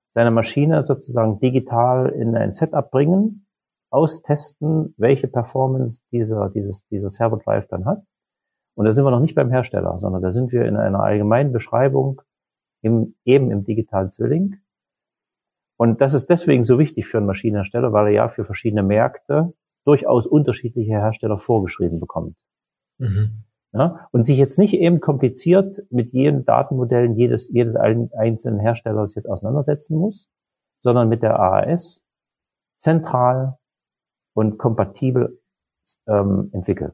seine 0.09 0.31
Maschine 0.31 0.83
sozusagen 0.83 1.39
digital 1.39 2.09
in 2.09 2.35
ein 2.35 2.51
Setup 2.51 2.89
bringen, 2.91 3.45
austesten, 3.91 4.93
welche 4.97 5.27
Performance 5.27 6.01
dieser, 6.11 6.49
dieses, 6.49 6.87
dieser 6.87 7.09
Server 7.09 7.37
Drive 7.37 7.67
dann 7.67 7.85
hat. 7.85 8.03
Und 8.75 8.85
da 8.85 8.91
sind 8.91 9.05
wir 9.05 9.11
noch 9.11 9.19
nicht 9.19 9.35
beim 9.35 9.51
Hersteller, 9.51 9.97
sondern 9.99 10.21
da 10.21 10.31
sind 10.31 10.51
wir 10.51 10.65
in 10.65 10.77
einer 10.77 11.01
allgemeinen 11.01 11.51
Beschreibung 11.51 12.21
im, 12.81 13.15
eben 13.25 13.51
im 13.51 13.63
digitalen 13.63 14.09
Zwilling. 14.09 14.60
Und 15.81 15.99
das 15.99 16.13
ist 16.13 16.29
deswegen 16.29 16.63
so 16.63 16.77
wichtig 16.77 17.07
für 17.07 17.17
einen 17.17 17.25
Maschinenhersteller, 17.25 17.91
weil 17.91 18.09
er 18.09 18.13
ja 18.13 18.27
für 18.27 18.45
verschiedene 18.45 18.83
Märkte 18.83 19.55
durchaus 19.83 20.27
unterschiedliche 20.27 20.91
Hersteller 20.91 21.39
vorgeschrieben 21.39 21.99
bekommt. 21.99 22.37
Mhm. 22.99 23.45
Ja, 23.73 24.07
und 24.11 24.23
sich 24.23 24.37
jetzt 24.37 24.59
nicht 24.59 24.75
eben 24.75 24.99
kompliziert 24.99 25.81
mit 25.89 26.09
jedem 26.09 26.45
Datenmodellen 26.45 27.15
jedes, 27.15 27.49
jedes 27.49 27.75
einzelnen 27.75 28.59
Herstellers 28.59 29.15
jetzt 29.15 29.27
auseinandersetzen 29.27 29.97
muss, 29.97 30.29
sondern 30.77 31.09
mit 31.09 31.23
der 31.23 31.39
AAS 31.39 32.03
zentral 32.77 33.57
und 34.35 34.59
kompatibel 34.59 35.41
ähm, 36.07 36.51
entwickelt. 36.53 36.93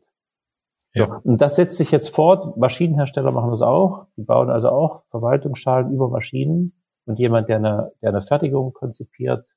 So, 0.93 1.03
ja. 1.03 1.21
Und 1.25 1.41
das 1.41 1.57
setzt 1.57 1.75
sich 1.75 1.91
jetzt 1.91 2.15
fort. 2.15 2.55
Maschinenhersteller 2.55 3.33
machen 3.33 3.49
das 3.49 3.61
auch. 3.61 4.07
Die 4.15 4.23
bauen 4.23 4.49
also 4.49 4.69
auch 4.69 5.03
Verwaltungsschalen 5.09 5.91
über 5.91 6.07
Maschinen. 6.07 6.76
Und 7.07 7.19
jemand, 7.19 7.47
der 7.47 7.57
eine, 7.57 7.93
der 8.01 8.09
eine 8.09 8.21
Fertigung 8.21 8.73
konzipiert 8.73 9.55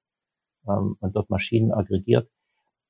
ähm, 0.69 0.97
und 1.01 1.17
dort 1.17 1.31
Maschinen 1.31 1.73
aggregiert, 1.73 2.31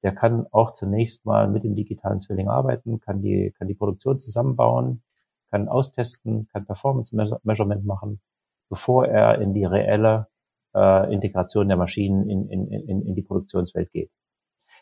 der 0.02 0.14
kann 0.14 0.46
auch 0.50 0.72
zunächst 0.72 1.24
mal 1.24 1.48
mit 1.48 1.64
dem 1.64 1.74
digitalen 1.74 2.20
Zwilling 2.20 2.48
arbeiten, 2.48 3.00
kann 3.00 3.22
die, 3.22 3.54
kann 3.56 3.68
die 3.68 3.74
Produktion 3.74 4.20
zusammenbauen, 4.20 5.02
kann 5.50 5.68
austesten, 5.68 6.46
kann 6.52 6.66
Performance 6.66 7.16
Measurement 7.42 7.86
machen, 7.86 8.20
bevor 8.68 9.06
er 9.06 9.40
in 9.40 9.54
die 9.54 9.64
reelle 9.64 10.28
äh, 10.74 11.12
Integration 11.12 11.68
der 11.68 11.78
Maschinen 11.78 12.28
in, 12.28 12.48
in, 12.50 12.68
in, 12.68 13.02
in 13.02 13.14
die 13.14 13.22
Produktionswelt 13.22 13.90
geht. 13.92 14.10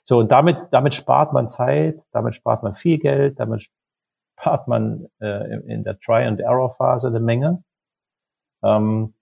So, 0.03 0.19
und 0.19 0.33
damit, 0.33 0.69
damit 0.73 0.95
spart 0.95 1.33
man 1.33 1.49
Zeit, 1.49 2.03
damit 2.11 2.35
spart 2.35 2.65
man 2.65 2.73
viel 2.73 2.99
Geld, 2.99 3.39
damit 3.39 3.69
spart 4.37 4.67
man 4.67 5.07
äh, 5.21 5.57
in 5.73 5.85
der 5.85 6.01
Try-and-Error-Phase 6.01 7.09
eine 7.09 7.21
Menge. 7.21 7.63
Ähm, 8.63 9.15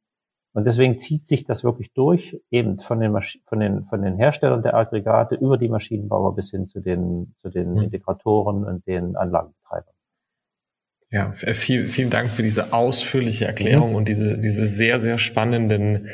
und 0.57 0.64
deswegen 0.64 0.99
zieht 0.99 1.27
sich 1.27 1.45
das 1.45 1.64
wirklich 1.64 1.92
durch, 1.92 2.40
eben 2.51 2.79
von 2.79 2.99
den, 2.99 3.12
Masch 3.12 3.38
von 3.45 3.61
den, 3.61 3.85
von 3.85 4.01
den 4.01 4.16
Herstellern 4.16 4.62
der 4.62 4.73
Aggregate 4.73 5.35
über 5.35 5.59
die 5.59 5.69
Maschinenbauer 5.69 6.35
bis 6.35 6.51
hin 6.51 6.66
zu 6.66 6.81
den, 6.81 7.35
zu 7.37 7.51
den 7.51 7.75
mhm. 7.75 7.83
Integratoren 7.83 8.64
und 8.64 8.87
den 8.87 9.16
Anlagenbetreibern. 9.16 9.92
Ja, 11.11 11.31
viel, 11.33 11.90
vielen 11.90 12.09
Dank 12.09 12.31
für 12.31 12.42
diese 12.42 12.73
ausführliche 12.73 13.45
Erklärung 13.45 13.90
mhm. 13.90 13.97
und 13.97 14.09
diese, 14.09 14.38
diese 14.38 14.64
sehr, 14.64 14.99
sehr 14.99 15.19
spannenden 15.19 16.09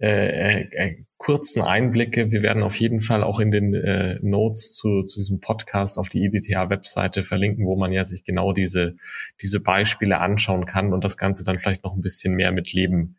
äh, 0.00 0.60
äh, 0.62 1.04
kurzen 1.16 1.62
Einblicke. 1.62 2.30
Wir 2.30 2.42
werden 2.42 2.62
auf 2.62 2.76
jeden 2.76 3.00
Fall 3.00 3.24
auch 3.24 3.40
in 3.40 3.50
den 3.50 3.74
äh, 3.74 4.18
Notes 4.22 4.72
zu, 4.72 5.02
zu 5.02 5.18
diesem 5.18 5.40
Podcast 5.40 5.98
auf 5.98 6.08
die 6.08 6.24
IDTA-Webseite 6.24 7.24
verlinken, 7.24 7.66
wo 7.66 7.76
man 7.76 7.92
ja 7.92 8.04
sich 8.04 8.22
genau 8.22 8.52
diese, 8.52 8.94
diese 9.42 9.60
Beispiele 9.60 10.18
anschauen 10.18 10.64
kann 10.64 10.92
und 10.92 11.04
das 11.04 11.16
Ganze 11.16 11.42
dann 11.44 11.58
vielleicht 11.58 11.82
noch 11.82 11.94
ein 11.94 12.00
bisschen 12.00 12.34
mehr 12.34 12.52
mit 12.52 12.72
Leben 12.72 13.16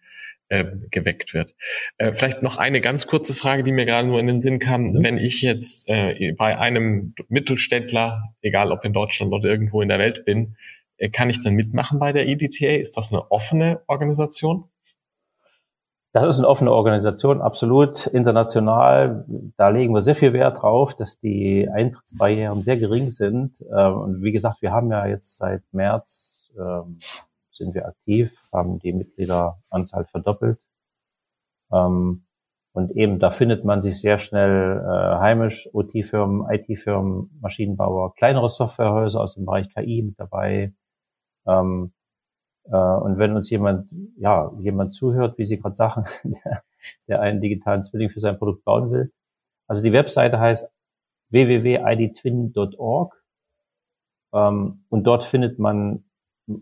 äh, 0.47 0.65
geweckt 0.89 1.33
wird. 1.33 1.55
Äh, 1.97 2.13
vielleicht 2.13 2.41
noch 2.41 2.57
eine 2.57 2.81
ganz 2.81 3.07
kurze 3.07 3.35
Frage, 3.35 3.63
die 3.63 3.71
mir 3.71 3.85
gerade 3.85 4.07
nur 4.07 4.19
in 4.19 4.27
den 4.27 4.39
Sinn 4.39 4.59
kam. 4.59 4.83
Mhm. 4.83 5.03
Wenn 5.03 5.17
ich 5.17 5.41
jetzt 5.41 5.89
äh, 5.89 6.33
bei 6.37 6.57
einem 6.57 7.13
Mittelständler, 7.27 8.33
egal 8.41 8.71
ob 8.71 8.85
in 8.85 8.93
Deutschland 8.93 9.33
oder 9.33 9.49
irgendwo 9.49 9.81
in 9.81 9.89
der 9.89 9.99
Welt 9.99 10.25
bin, 10.25 10.55
äh, 10.97 11.09
kann 11.09 11.29
ich 11.29 11.43
dann 11.43 11.55
mitmachen 11.55 11.99
bei 11.99 12.11
der 12.11 12.27
EDTA? 12.27 12.77
Ist 12.77 12.97
das 12.97 13.11
eine 13.11 13.29
offene 13.31 13.81
Organisation? 13.87 14.63
Das 16.11 16.27
ist 16.27 16.39
eine 16.39 16.47
offene 16.47 16.71
Organisation, 16.71 17.39
absolut 17.39 18.07
international. 18.07 19.25
Da 19.57 19.69
legen 19.69 19.93
wir 19.93 20.01
sehr 20.01 20.15
viel 20.15 20.33
Wert 20.33 20.61
drauf, 20.61 20.95
dass 20.95 21.19
die 21.19 21.69
Eintrittsbarrieren 21.69 22.63
sehr 22.63 22.77
gering 22.77 23.11
sind. 23.11 23.63
Ähm, 23.71 23.93
und 23.93 24.23
wie 24.23 24.31
gesagt, 24.31 24.61
wir 24.63 24.71
haben 24.71 24.89
ja 24.91 25.05
jetzt 25.05 25.37
seit 25.37 25.61
März 25.71 26.51
ähm, 26.57 26.97
sind 27.51 27.75
wir 27.75 27.85
aktiv, 27.87 28.41
haben 28.51 28.79
die 28.79 28.93
Mitgliederanzahl 28.93 30.05
verdoppelt. 30.05 30.59
Ähm, 31.71 32.25
und 32.71 32.91
eben, 32.91 33.19
da 33.19 33.31
findet 33.31 33.65
man 33.65 33.81
sich 33.81 33.99
sehr 33.99 34.17
schnell 34.17 34.79
äh, 34.79 35.19
heimisch, 35.19 35.69
OT-Firmen, 35.73 36.49
IT-Firmen, 36.49 37.37
Maschinenbauer, 37.41 38.15
kleinere 38.15 38.49
Softwarehäuser 38.49 39.21
aus 39.21 39.35
dem 39.35 39.45
Bereich 39.45 39.69
KI 39.73 40.01
mit 40.01 40.19
dabei. 40.19 40.73
Äh, 42.71 42.75
und 42.75 43.17
wenn 43.17 43.35
uns 43.35 43.49
jemand, 43.49 43.89
ja, 44.17 44.51
jemand 44.59 44.93
zuhört, 44.93 45.37
wie 45.37 45.45
Sie 45.45 45.59
gerade 45.59 45.75
sagen, 45.75 46.05
der, 46.23 46.63
der 47.07 47.21
einen 47.21 47.41
digitalen 47.41 47.83
Zwilling 47.83 48.09
für 48.09 48.19
sein 48.19 48.37
Produkt 48.37 48.63
bauen 48.63 48.91
will. 48.91 49.11
Also 49.67 49.83
die 49.83 49.93
Webseite 49.93 50.39
heißt 50.39 50.71
www.idtwin.org 51.29 53.23
ähm, 54.33 54.85
und 54.89 55.03
dort 55.03 55.23
findet 55.23 55.59
man 55.59 56.03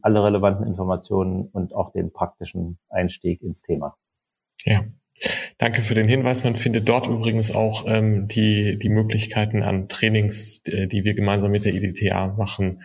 alle 0.02 0.24
relevanten 0.24 0.68
Informationen 0.68 1.48
und 1.48 1.74
auch 1.74 1.92
den 1.92 2.12
praktischen 2.12 2.78
Einstieg 2.90 3.42
ins 3.42 3.62
Thema. 3.62 3.96
Ja. 4.66 4.84
Danke 5.60 5.82
für 5.82 5.96
den 5.96 6.08
Hinweis. 6.08 6.44
Man 6.44 6.56
findet 6.56 6.88
dort 6.88 7.08
übrigens 7.08 7.52
auch 7.52 7.86
ähm, 7.88 8.28
die, 8.28 8.78
die 8.78 8.90
Möglichkeiten 8.90 9.64
an 9.64 9.88
Trainings, 9.88 10.62
die 10.64 11.04
wir 11.04 11.16
gemeinsam 11.16 11.50
mit 11.50 11.66
der 11.66 11.74
IDTA 11.74 12.28
machen, 12.28 12.84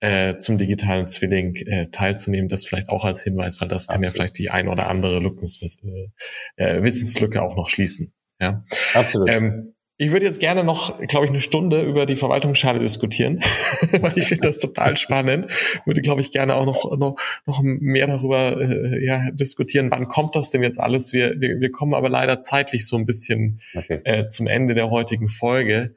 äh, 0.00 0.36
zum 0.36 0.58
digitalen 0.58 1.06
Zwilling 1.06 1.56
äh, 1.56 1.86
teilzunehmen. 1.86 2.48
Das 2.48 2.66
vielleicht 2.66 2.90
auch 2.90 3.06
als 3.06 3.22
Hinweis, 3.22 3.60
weil 3.62 3.68
das 3.68 3.86
kann 3.86 4.02
ja 4.02 4.10
vielleicht 4.10 4.38
die 4.38 4.50
ein 4.50 4.68
oder 4.68 4.88
andere 4.88 5.18
Lückens, 5.18 5.62
äh, 5.62 6.62
äh, 6.62 6.82
Wissenslücke 6.82 7.40
auch 7.40 7.56
noch 7.56 7.70
schließen. 7.70 8.12
Ja. 8.38 8.64
Absolut. 8.92 9.30
Ähm, 9.30 9.74
ich 10.00 10.12
würde 10.12 10.24
jetzt 10.24 10.40
gerne 10.40 10.64
noch, 10.64 10.98
glaube 11.08 11.26
ich, 11.26 11.30
eine 11.30 11.40
Stunde 11.40 11.82
über 11.82 12.06
die 12.06 12.16
Verwaltungsschale 12.16 12.78
diskutieren, 12.78 13.38
weil 14.00 14.16
ich 14.16 14.24
finde 14.24 14.48
das 14.48 14.56
total 14.56 14.96
spannend. 14.96 15.52
Würde, 15.84 16.00
glaube 16.00 16.22
ich, 16.22 16.32
gerne 16.32 16.54
auch 16.54 16.64
noch, 16.64 16.96
noch, 16.96 17.16
noch 17.44 17.60
mehr 17.62 18.06
darüber 18.06 18.58
äh, 18.58 19.04
ja, 19.04 19.30
diskutieren. 19.30 19.90
Wann 19.90 20.08
kommt 20.08 20.36
das 20.36 20.50
denn 20.50 20.62
jetzt 20.62 20.80
alles? 20.80 21.12
Wir, 21.12 21.38
wir, 21.38 21.60
wir 21.60 21.70
kommen 21.70 21.92
aber 21.92 22.08
leider 22.08 22.40
zeitlich 22.40 22.86
so 22.86 22.96
ein 22.96 23.04
bisschen 23.04 23.60
okay. 23.74 24.00
äh, 24.04 24.26
zum 24.26 24.46
Ende 24.46 24.74
der 24.74 24.88
heutigen 24.88 25.28
Folge. 25.28 25.94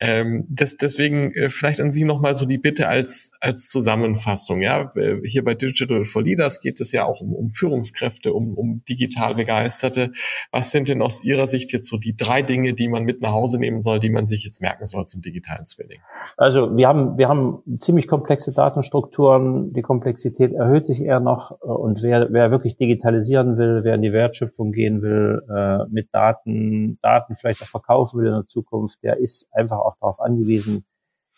Ähm, 0.00 0.46
das, 0.48 0.76
deswegen 0.76 1.32
äh, 1.32 1.48
vielleicht 1.48 1.80
an 1.80 1.90
Sie 1.90 2.04
nochmal 2.04 2.34
so 2.36 2.46
die 2.46 2.58
Bitte 2.58 2.88
als, 2.88 3.32
als 3.40 3.68
Zusammenfassung. 3.68 4.62
Ja, 4.62 4.90
äh, 4.94 5.16
hier 5.24 5.44
bei 5.44 5.54
Digital 5.54 6.04
for 6.04 6.22
Leaders 6.22 6.60
geht 6.60 6.80
es 6.80 6.92
ja 6.92 7.04
auch 7.04 7.20
um, 7.20 7.34
um 7.34 7.50
Führungskräfte, 7.50 8.32
um, 8.32 8.54
um 8.54 8.82
digital 8.88 9.34
Begeisterte. 9.34 10.12
Was 10.52 10.70
sind 10.70 10.88
denn 10.88 11.02
aus 11.02 11.24
Ihrer 11.24 11.46
Sicht 11.46 11.72
jetzt 11.72 11.88
so 11.88 11.96
die 11.96 12.16
drei 12.16 12.42
Dinge, 12.42 12.74
die 12.74 12.88
man 12.88 13.04
mit 13.04 13.22
nach 13.22 13.32
Hause 13.32 13.58
nehmen 13.58 13.80
soll, 13.80 13.98
die 13.98 14.10
man 14.10 14.26
sich 14.26 14.44
jetzt 14.44 14.60
merken 14.60 14.86
soll 14.86 15.04
zum 15.06 15.20
digitalen 15.20 15.66
Zwilling? 15.66 16.00
Also 16.36 16.76
wir 16.76 16.86
haben, 16.86 17.18
wir 17.18 17.28
haben 17.28 17.62
ziemlich 17.80 18.06
komplexe 18.06 18.52
Datenstrukturen. 18.52 19.72
Die 19.72 19.82
Komplexität 19.82 20.52
erhöht 20.52 20.86
sich 20.86 21.02
eher 21.02 21.20
noch. 21.20 21.52
Äh, 21.62 21.66
und 21.66 22.02
wer, 22.04 22.28
wer 22.30 22.52
wirklich 22.52 22.76
digitalisieren 22.76 23.58
will, 23.58 23.80
wer 23.82 23.96
in 23.96 24.02
die 24.02 24.12
Wertschöpfung 24.12 24.70
gehen 24.70 25.02
will, 25.02 25.42
äh, 25.52 25.90
mit 25.90 26.14
Daten, 26.14 26.98
Daten 27.02 27.34
vielleicht 27.34 27.62
auch 27.62 27.66
verkaufen 27.66 28.20
will 28.20 28.28
in 28.28 28.34
der 28.34 28.46
Zukunft, 28.46 29.02
der 29.02 29.18
ist 29.18 29.48
einfach 29.52 29.87
auch 29.88 29.96
darauf 30.00 30.20
angewiesen, 30.20 30.84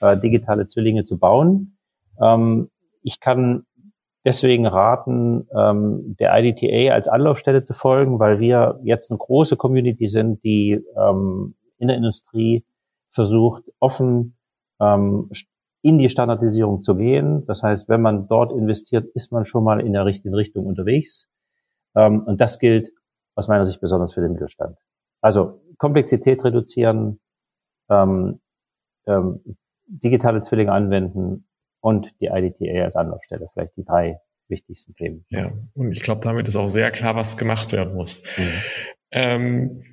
äh, 0.00 0.16
digitale 0.18 0.66
Zwillinge 0.66 1.04
zu 1.04 1.18
bauen. 1.18 1.76
Ähm, 2.20 2.70
ich 3.02 3.20
kann 3.20 3.64
deswegen 4.24 4.66
raten, 4.66 5.48
ähm, 5.56 6.16
der 6.18 6.36
IDTA 6.38 6.94
als 6.94 7.08
Anlaufstelle 7.08 7.62
zu 7.62 7.72
folgen, 7.72 8.18
weil 8.18 8.40
wir 8.40 8.80
jetzt 8.82 9.10
eine 9.10 9.18
große 9.18 9.56
Community 9.56 10.08
sind, 10.08 10.44
die 10.44 10.84
ähm, 10.96 11.54
in 11.78 11.88
der 11.88 11.96
Industrie 11.96 12.64
versucht, 13.10 13.64
offen 13.78 14.36
ähm, 14.80 15.30
in 15.82 15.98
die 15.98 16.08
Standardisierung 16.08 16.82
zu 16.82 16.94
gehen. 16.96 17.46
Das 17.46 17.62
heißt, 17.62 17.88
wenn 17.88 18.02
man 18.02 18.28
dort 18.28 18.52
investiert, 18.52 19.06
ist 19.14 19.32
man 19.32 19.44
schon 19.44 19.64
mal 19.64 19.80
in 19.80 19.92
der 19.92 20.04
richtigen 20.04 20.34
Richtung 20.34 20.66
unterwegs. 20.66 21.28
Ähm, 21.94 22.22
und 22.22 22.40
das 22.40 22.58
gilt 22.58 22.92
aus 23.34 23.48
meiner 23.48 23.64
Sicht 23.64 23.80
besonders 23.80 24.12
für 24.12 24.20
den 24.20 24.32
Mittelstand. 24.32 24.76
Also 25.22 25.60
Komplexität 25.78 26.44
reduzieren, 26.44 27.20
ähm, 27.90 28.40
ähm, 29.06 29.40
digitale 29.86 30.40
Zwillinge 30.40 30.72
anwenden 30.72 31.46
und 31.80 32.12
die 32.20 32.26
IDTA 32.26 32.84
als 32.84 32.96
Anlaufstelle. 32.96 33.48
Vielleicht 33.52 33.76
die 33.76 33.84
drei 33.84 34.20
wichtigsten 34.48 34.94
Themen. 34.94 35.24
Ja, 35.28 35.52
und 35.74 35.92
ich 35.92 36.02
glaube, 36.02 36.20
damit 36.22 36.48
ist 36.48 36.56
auch 36.56 36.68
sehr 36.68 36.90
klar, 36.90 37.16
was 37.16 37.36
gemacht 37.36 37.72
werden 37.72 37.94
muss. 37.94 38.22
Mhm. 38.36 38.62
Ähm, 39.12 39.84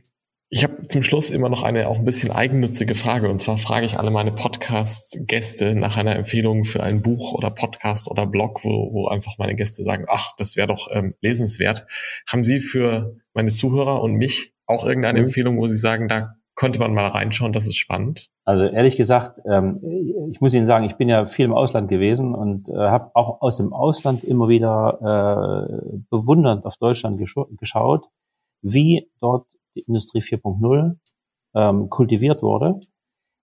ich 0.50 0.64
habe 0.64 0.88
zum 0.88 1.04
Schluss 1.04 1.30
immer 1.30 1.50
noch 1.50 1.64
eine 1.64 1.90
auch 1.90 1.98
ein 1.98 2.06
bisschen 2.06 2.32
eigennützige 2.32 2.96
Frage. 2.96 3.30
Und 3.30 3.38
zwar 3.38 3.58
frage 3.58 3.86
ich 3.86 4.00
alle 4.00 4.12
meine 4.12 4.32
Podcast-Gäste 4.32 5.76
nach 5.76 5.98
einer 5.98 6.16
Empfehlung 6.16 6.64
für 6.64 6.82
ein 6.82 7.02
Buch 7.02 7.34
oder 7.34 7.52
Podcast 7.52 8.10
oder 8.10 8.26
Blog, 8.26 8.64
wo, 8.64 8.94
wo 8.94 9.08
einfach 9.08 9.38
meine 9.38 9.56
Gäste 9.56 9.84
sagen, 9.84 10.06
ach, 10.08 10.32
das 10.38 10.56
wäre 10.56 10.68
doch 10.68 10.88
ähm, 10.92 11.16
lesenswert. 11.22 11.86
Haben 12.32 12.46
Sie 12.46 12.62
für 12.62 13.18
meine 13.34 13.52
Zuhörer 13.52 14.02
und 14.02 14.14
mich 14.14 14.54
auch 14.66 14.86
irgendeine 14.86 15.20
mhm. 15.20 15.26
Empfehlung, 15.26 15.58
wo 15.58 15.68
Sie 15.68 15.78
sagen, 15.78 16.08
da 16.08 16.36
konnte 16.58 16.80
man 16.80 16.94
mal 16.94 17.08
reinschauen, 17.08 17.54
das 17.54 17.68
ist 17.68 17.78
spannend. 17.78 18.30
Also 18.44 18.66
ehrlich 18.66 18.98
gesagt, 18.98 19.40
ähm, 19.46 19.80
ich 20.32 20.42
muss 20.42 20.56
Ihnen 20.56 20.66
sagen, 20.66 20.86
ich 20.86 20.96
bin 20.96 21.08
ja 21.08 21.26
viel 21.26 21.46
im 21.46 21.54
Ausland 21.54 21.88
gewesen 21.88 22.34
und 22.34 22.68
äh, 22.68 22.74
habe 22.74 23.12
auch 23.14 23.42
aus 23.42 23.58
dem 23.58 23.74
Ausland 23.74 24.24
immer 24.24 24.50
wieder 24.50 25.70
äh, 25.70 25.98
bewundernd 26.10 26.66
auf 26.66 26.78
Deutschland 26.78 27.20
geschaut, 27.20 28.06
wie 28.64 29.08
dort 29.22 29.46
die 29.76 29.82
Industrie 29.82 30.22
4.0 30.22 30.98
ähm, 31.54 31.90
kultiviert 31.90 32.42
wurde. 32.42 32.80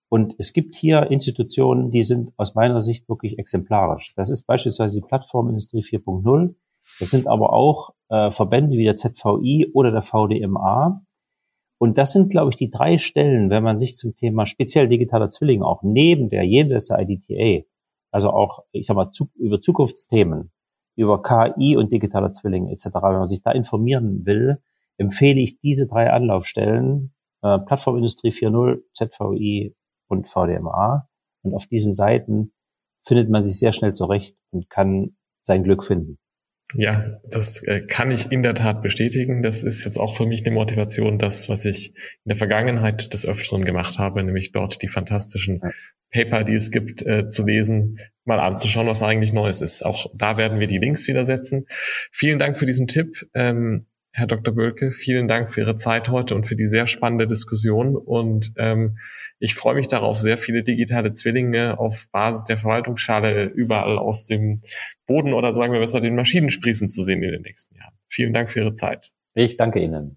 Und 0.09 0.35
es 0.37 0.51
gibt 0.51 0.75
hier 0.75 1.09
Institutionen, 1.09 1.91
die 1.91 2.03
sind 2.03 2.33
aus 2.35 2.53
meiner 2.53 2.81
Sicht 2.81 3.07
wirklich 3.07 3.39
exemplarisch. 3.39 4.13
Das 4.17 4.29
ist 4.29 4.45
beispielsweise 4.45 4.99
die 4.99 5.07
Plattform 5.07 5.47
Industrie 5.47 5.81
4.0. 5.81 6.53
Das 6.99 7.11
sind 7.11 7.27
aber 7.27 7.53
auch 7.53 7.93
äh, 8.09 8.29
Verbände 8.29 8.77
wie 8.77 8.83
der 8.83 8.97
ZVI 8.97 9.71
oder 9.73 9.91
der 9.91 10.01
VDMA, 10.01 11.01
und 11.85 11.97
das 11.97 12.11
sind, 12.11 12.31
glaube 12.31 12.51
ich, 12.51 12.57
die 12.57 12.69
drei 12.69 12.97
Stellen, 12.97 13.49
wenn 13.49 13.63
man 13.63 13.77
sich 13.77 13.95
zum 13.95 14.15
Thema 14.15 14.45
speziell 14.45 14.87
digitaler 14.87 15.29
Zwilling 15.29 15.63
auch 15.63 15.81
neben 15.83 16.29
der 16.29 16.43
jenseits 16.43 16.87
der 16.87 16.99
IDTA 16.99 17.65
also 18.15 18.29
auch, 18.29 18.63
ich 18.71 18.87
sag 18.87 18.95
mal, 18.95 19.11
zu, 19.11 19.29
über 19.35 19.59
Zukunftsthemen, 19.59 20.49
über 20.95 21.21
KI 21.21 21.75
und 21.75 21.91
digitaler 21.91 22.31
Zwilling 22.31 22.69
etc., 22.69 22.85
wenn 22.85 23.19
man 23.19 23.27
sich 23.27 23.41
da 23.43 23.51
informieren 23.51 24.25
will, 24.25 24.63
empfehle 24.95 25.41
ich 25.41 25.59
diese 25.59 25.85
drei 25.85 26.09
Anlaufstellen, 26.09 27.13
äh, 27.41 27.59
Plattformindustrie 27.59 28.29
4.0, 28.29 28.83
ZVI 28.93 29.75
und 30.07 30.29
VDMA. 30.29 31.09
Und 31.41 31.55
auf 31.55 31.67
diesen 31.67 31.91
Seiten 31.91 32.53
findet 33.05 33.29
man 33.29 33.43
sich 33.43 33.59
sehr 33.59 33.73
schnell 33.73 33.93
zurecht 33.93 34.37
und 34.51 34.69
kann 34.69 35.17
sein 35.43 35.63
Glück 35.65 35.83
finden. 35.83 36.17
Ja, 36.73 37.21
das 37.29 37.63
äh, 37.63 37.81
kann 37.81 38.11
ich 38.11 38.31
in 38.31 38.41
der 38.41 38.55
Tat 38.55 38.81
bestätigen. 38.81 39.41
Das 39.41 39.63
ist 39.63 39.85
jetzt 39.85 39.97
auch 39.97 40.17
für 40.17 40.25
mich 40.25 40.45
eine 40.45 40.55
Motivation, 40.55 41.19
das, 41.19 41.47
was 41.47 41.65
ich 41.65 41.89
in 41.89 42.29
der 42.29 42.35
Vergangenheit 42.35 43.13
des 43.13 43.25
Öfteren 43.25 43.65
gemacht 43.65 43.99
habe, 43.99 44.23
nämlich 44.23 44.51
dort 44.51 44.81
die 44.81 44.87
fantastischen 44.87 45.61
Paper, 46.11 46.43
die 46.43 46.55
es 46.55 46.71
gibt, 46.71 47.05
äh, 47.05 47.27
zu 47.27 47.45
lesen, 47.45 47.99
mal 48.25 48.39
anzuschauen, 48.39 48.87
was 48.87 49.03
eigentlich 49.03 49.31
Neues 49.31 49.61
ist. 49.61 49.85
Auch 49.85 50.07
da 50.15 50.37
werden 50.37 50.59
wir 50.59 50.67
die 50.67 50.79
Links 50.79 51.07
wieder 51.07 51.25
setzen. 51.25 51.65
Vielen 51.69 52.39
Dank 52.39 52.57
für 52.57 52.65
diesen 52.65 52.87
Tipp. 52.87 53.27
Ähm, 53.33 53.81
Herr 54.17 54.27
Dr. 54.27 54.55
Bölke, 54.55 54.91
vielen 54.91 55.27
Dank 55.27 55.51
für 55.51 55.59
Ihre 55.59 55.75
Zeit 55.75 56.07
heute 56.07 56.35
und 56.35 56.45
für 56.45 56.55
die 56.55 56.67
sehr 56.67 56.87
spannende 56.87 57.27
Diskussion. 57.27 57.97
Und 57.97 58.53
ähm, 58.55 58.97
ich 59.39 59.55
freue 59.55 59.75
mich 59.75 59.87
darauf, 59.87 60.21
sehr 60.21 60.37
viele 60.37 60.63
digitale 60.63 61.11
Zwillinge 61.11 61.77
auf 61.79 62.07
Basis 62.13 62.45
der 62.45 62.57
Verwaltungsschale 62.57 63.43
überall 63.43 63.97
aus 63.97 64.23
dem 64.23 64.61
Boden 65.05 65.33
oder 65.33 65.51
sagen 65.51 65.73
wir 65.73 65.81
besser 65.81 65.99
den 65.99 66.15
Maschinen 66.15 66.49
sprießen 66.49 66.87
zu 66.87 67.03
sehen 67.03 67.21
in 67.23 67.31
den 67.31 67.41
nächsten 67.41 67.75
Jahren. 67.75 67.93
Vielen 68.07 68.31
Dank 68.31 68.49
für 68.49 68.61
Ihre 68.61 68.73
Zeit. 68.73 69.11
Ich 69.33 69.57
danke 69.57 69.81
Ihnen. 69.81 70.15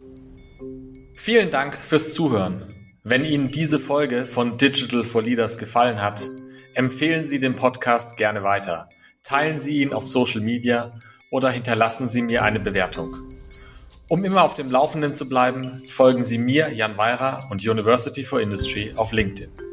Vielen 1.16 1.50
Dank 1.50 1.74
fürs 1.74 2.14
Zuhören. 2.14 2.66
Wenn 3.02 3.24
Ihnen 3.24 3.50
diese 3.50 3.80
Folge 3.80 4.26
von 4.26 4.58
Digital 4.58 5.02
for 5.02 5.24
Leaders 5.24 5.58
gefallen 5.58 6.00
hat, 6.00 6.22
empfehlen 6.76 7.26
Sie 7.26 7.40
den 7.40 7.56
Podcast 7.56 8.16
gerne 8.16 8.44
weiter. 8.44 8.88
Teilen 9.24 9.56
Sie 9.56 9.82
ihn 9.82 9.92
auf 9.92 10.06
Social 10.06 10.40
Media 10.40 11.00
oder 11.32 11.50
hinterlassen 11.50 12.06
Sie 12.06 12.22
mir 12.22 12.44
eine 12.44 12.60
Bewertung. 12.60 13.16
Um 14.10 14.24
immer 14.24 14.42
auf 14.42 14.54
dem 14.54 14.68
Laufenden 14.68 15.12
zu 15.12 15.28
bleiben, 15.28 15.82
folgen 15.86 16.22
Sie 16.22 16.38
mir, 16.38 16.72
Jan 16.72 16.96
Weira 16.96 17.46
und 17.50 17.66
University 17.66 18.24
for 18.24 18.40
Industry 18.40 18.90
auf 18.96 19.12
LinkedIn. 19.12 19.67